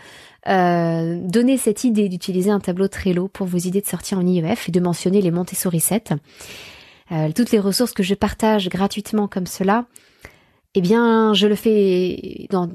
euh, 0.47 1.19
donner 1.21 1.57
cette 1.57 1.83
idée 1.83 2.09
d'utiliser 2.09 2.49
un 2.49 2.59
tableau 2.59 2.87
Trello 2.87 3.27
pour 3.27 3.47
vos 3.47 3.57
idées 3.57 3.81
de 3.81 3.85
sortie 3.85 4.15
en 4.15 4.25
IEF 4.25 4.69
et 4.69 4.71
de 4.71 4.79
mentionner 4.79 5.21
les 5.21 5.31
Montessori 5.31 5.79
7. 5.79 6.13
Euh, 7.11 7.31
toutes 7.35 7.51
les 7.51 7.59
ressources 7.59 7.93
que 7.93 8.03
je 8.03 8.15
partage 8.15 8.67
gratuitement 8.69 9.27
comme 9.27 9.45
cela, 9.45 9.85
eh 10.73 10.81
bien, 10.81 11.33
je 11.33 11.47
le 11.47 11.55
fais 11.55 12.47
dans, 12.49 12.69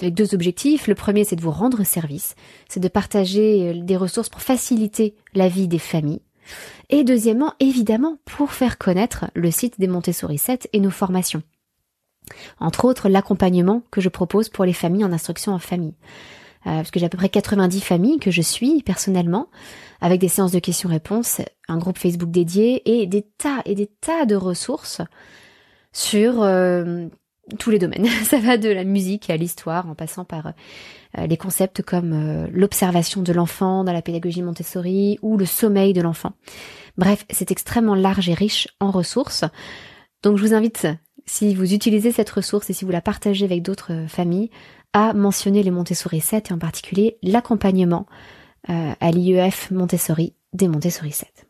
avec 0.00 0.14
deux 0.14 0.34
objectifs. 0.34 0.86
Le 0.86 0.94
premier, 0.94 1.24
c'est 1.24 1.36
de 1.36 1.42
vous 1.42 1.50
rendre 1.50 1.84
service, 1.84 2.34
c'est 2.68 2.80
de 2.80 2.88
partager 2.88 3.70
euh, 3.70 3.82
des 3.82 3.96
ressources 3.96 4.28
pour 4.28 4.42
faciliter 4.42 5.14
la 5.34 5.48
vie 5.48 5.68
des 5.68 5.78
familles. 5.78 6.22
Et 6.88 7.04
deuxièmement, 7.04 7.54
évidemment, 7.60 8.18
pour 8.24 8.52
faire 8.52 8.78
connaître 8.78 9.26
le 9.34 9.50
site 9.50 9.78
des 9.78 9.86
Montessori 9.86 10.38
7 10.38 10.68
et 10.72 10.80
nos 10.80 10.90
formations. 10.90 11.42
Entre 12.58 12.84
autres, 12.84 13.08
l'accompagnement 13.08 13.82
que 13.90 14.00
je 14.00 14.08
propose 14.08 14.48
pour 14.48 14.64
les 14.64 14.72
familles 14.72 15.04
en 15.04 15.12
instruction 15.12 15.52
en 15.52 15.58
famille. 15.58 15.94
Euh, 16.66 16.76
parce 16.76 16.90
que 16.90 17.00
j'ai 17.00 17.06
à 17.06 17.08
peu 17.08 17.16
près 17.16 17.30
90 17.30 17.80
familles 17.80 18.18
que 18.18 18.30
je 18.30 18.42
suis 18.42 18.82
personnellement, 18.82 19.48
avec 20.00 20.20
des 20.20 20.28
séances 20.28 20.52
de 20.52 20.58
questions-réponses, 20.58 21.40
un 21.68 21.78
groupe 21.78 21.98
Facebook 21.98 22.30
dédié 22.30 22.82
et 22.84 23.06
des 23.06 23.22
tas 23.22 23.62
et 23.64 23.74
des 23.74 23.86
tas 23.86 24.26
de 24.26 24.34
ressources 24.34 25.00
sur 25.92 26.42
euh, 26.42 27.06
tous 27.58 27.70
les 27.70 27.78
domaines. 27.78 28.06
Ça 28.24 28.38
va 28.38 28.56
de 28.56 28.68
la 28.68 28.84
musique 28.84 29.30
à 29.30 29.36
l'histoire, 29.36 29.88
en 29.88 29.94
passant 29.94 30.24
par 30.24 30.52
euh, 31.18 31.26
les 31.26 31.36
concepts 31.36 31.82
comme 31.82 32.48
l'observation 32.52 33.22
de 33.22 33.32
l'enfant 33.32 33.84
dans 33.84 33.92
la 33.92 34.02
pédagogie 34.02 34.42
Montessori 34.42 35.18
ou 35.22 35.36
le 35.36 35.46
sommeil 35.46 35.92
de 35.92 36.00
l'enfant. 36.00 36.32
Bref, 36.96 37.24
c'est 37.30 37.50
extrêmement 37.50 37.94
large 37.94 38.28
et 38.28 38.34
riche 38.34 38.68
en 38.80 38.90
ressources. 38.90 39.44
Donc 40.22 40.36
je 40.36 40.46
vous 40.46 40.54
invite, 40.54 40.86
si 41.26 41.54
vous 41.54 41.72
utilisez 41.72 42.12
cette 42.12 42.30
ressource 42.30 42.70
et 42.70 42.72
si 42.72 42.84
vous 42.84 42.90
la 42.90 43.00
partagez 43.00 43.44
avec 43.44 43.62
d'autres 43.62 44.04
familles, 44.08 44.50
à 44.92 45.12
mentionner 45.12 45.62
les 45.62 45.70
Montessori 45.70 46.20
7 46.20 46.50
et 46.50 46.54
en 46.54 46.58
particulier 46.58 47.18
l'accompagnement 47.22 48.06
euh, 48.68 48.92
à 48.98 49.10
l'IEF 49.10 49.70
Montessori 49.70 50.34
des 50.52 50.68
Montessori 50.68 51.12
7. 51.12 51.46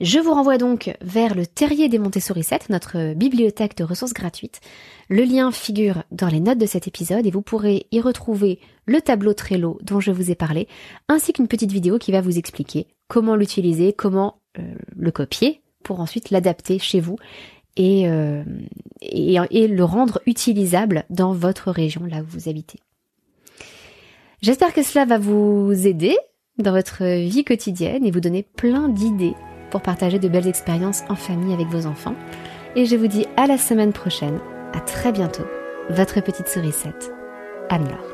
Je 0.00 0.18
vous 0.18 0.34
renvoie 0.34 0.58
donc 0.58 0.92
vers 1.00 1.34
le 1.34 1.46
Terrier 1.46 1.88
des 1.88 1.98
Montessori 1.98 2.42
7, 2.42 2.68
notre 2.68 3.14
bibliothèque 3.14 3.76
de 3.76 3.84
ressources 3.84 4.12
gratuites. 4.12 4.60
Le 5.08 5.22
lien 5.22 5.52
figure 5.52 6.02
dans 6.10 6.28
les 6.28 6.40
notes 6.40 6.58
de 6.58 6.66
cet 6.66 6.88
épisode 6.88 7.26
et 7.26 7.30
vous 7.30 7.42
pourrez 7.42 7.86
y 7.92 8.00
retrouver 8.00 8.58
le 8.86 9.00
tableau 9.00 9.34
Trello 9.34 9.78
dont 9.82 10.00
je 10.00 10.10
vous 10.10 10.30
ai 10.30 10.34
parlé, 10.34 10.66
ainsi 11.08 11.32
qu'une 11.32 11.48
petite 11.48 11.72
vidéo 11.72 11.98
qui 11.98 12.12
va 12.12 12.20
vous 12.20 12.38
expliquer 12.38 12.88
comment 13.08 13.36
l'utiliser, 13.36 13.92
comment 13.92 14.40
euh, 14.58 14.74
le 14.96 15.10
copier 15.12 15.62
pour 15.84 16.00
ensuite 16.00 16.30
l'adapter 16.30 16.78
chez 16.78 17.00
vous 17.00 17.16
euh, 17.78 18.44
et, 19.00 19.68
le 19.68 19.84
rendre 19.84 20.20
utilisable 20.26 21.04
dans 21.10 21.32
votre 21.32 21.70
région, 21.70 22.04
là 22.04 22.20
où 22.20 22.26
vous 22.26 22.48
habitez. 22.48 22.78
J'espère 24.42 24.72
que 24.72 24.82
cela 24.82 25.04
va 25.04 25.18
vous 25.18 25.72
aider 25.86 26.16
dans 26.58 26.72
votre 26.72 27.04
vie 27.04 27.44
quotidienne 27.44 28.04
et 28.04 28.10
vous 28.10 28.20
donner 28.20 28.42
plein 28.42 28.88
d'idées 28.88 29.34
pour 29.74 29.82
partager 29.82 30.20
de 30.20 30.28
belles 30.28 30.46
expériences 30.46 31.02
en 31.08 31.16
famille 31.16 31.52
avec 31.52 31.66
vos 31.66 31.86
enfants. 31.86 32.14
Et 32.76 32.86
je 32.86 32.94
vous 32.94 33.08
dis 33.08 33.26
à 33.36 33.48
la 33.48 33.58
semaine 33.58 33.92
prochaine. 33.92 34.38
À 34.72 34.78
très 34.78 35.10
bientôt. 35.10 35.42
Votre 35.90 36.20
petite 36.20 36.46
sourisette, 36.46 37.10
Anne-Laure. 37.70 38.13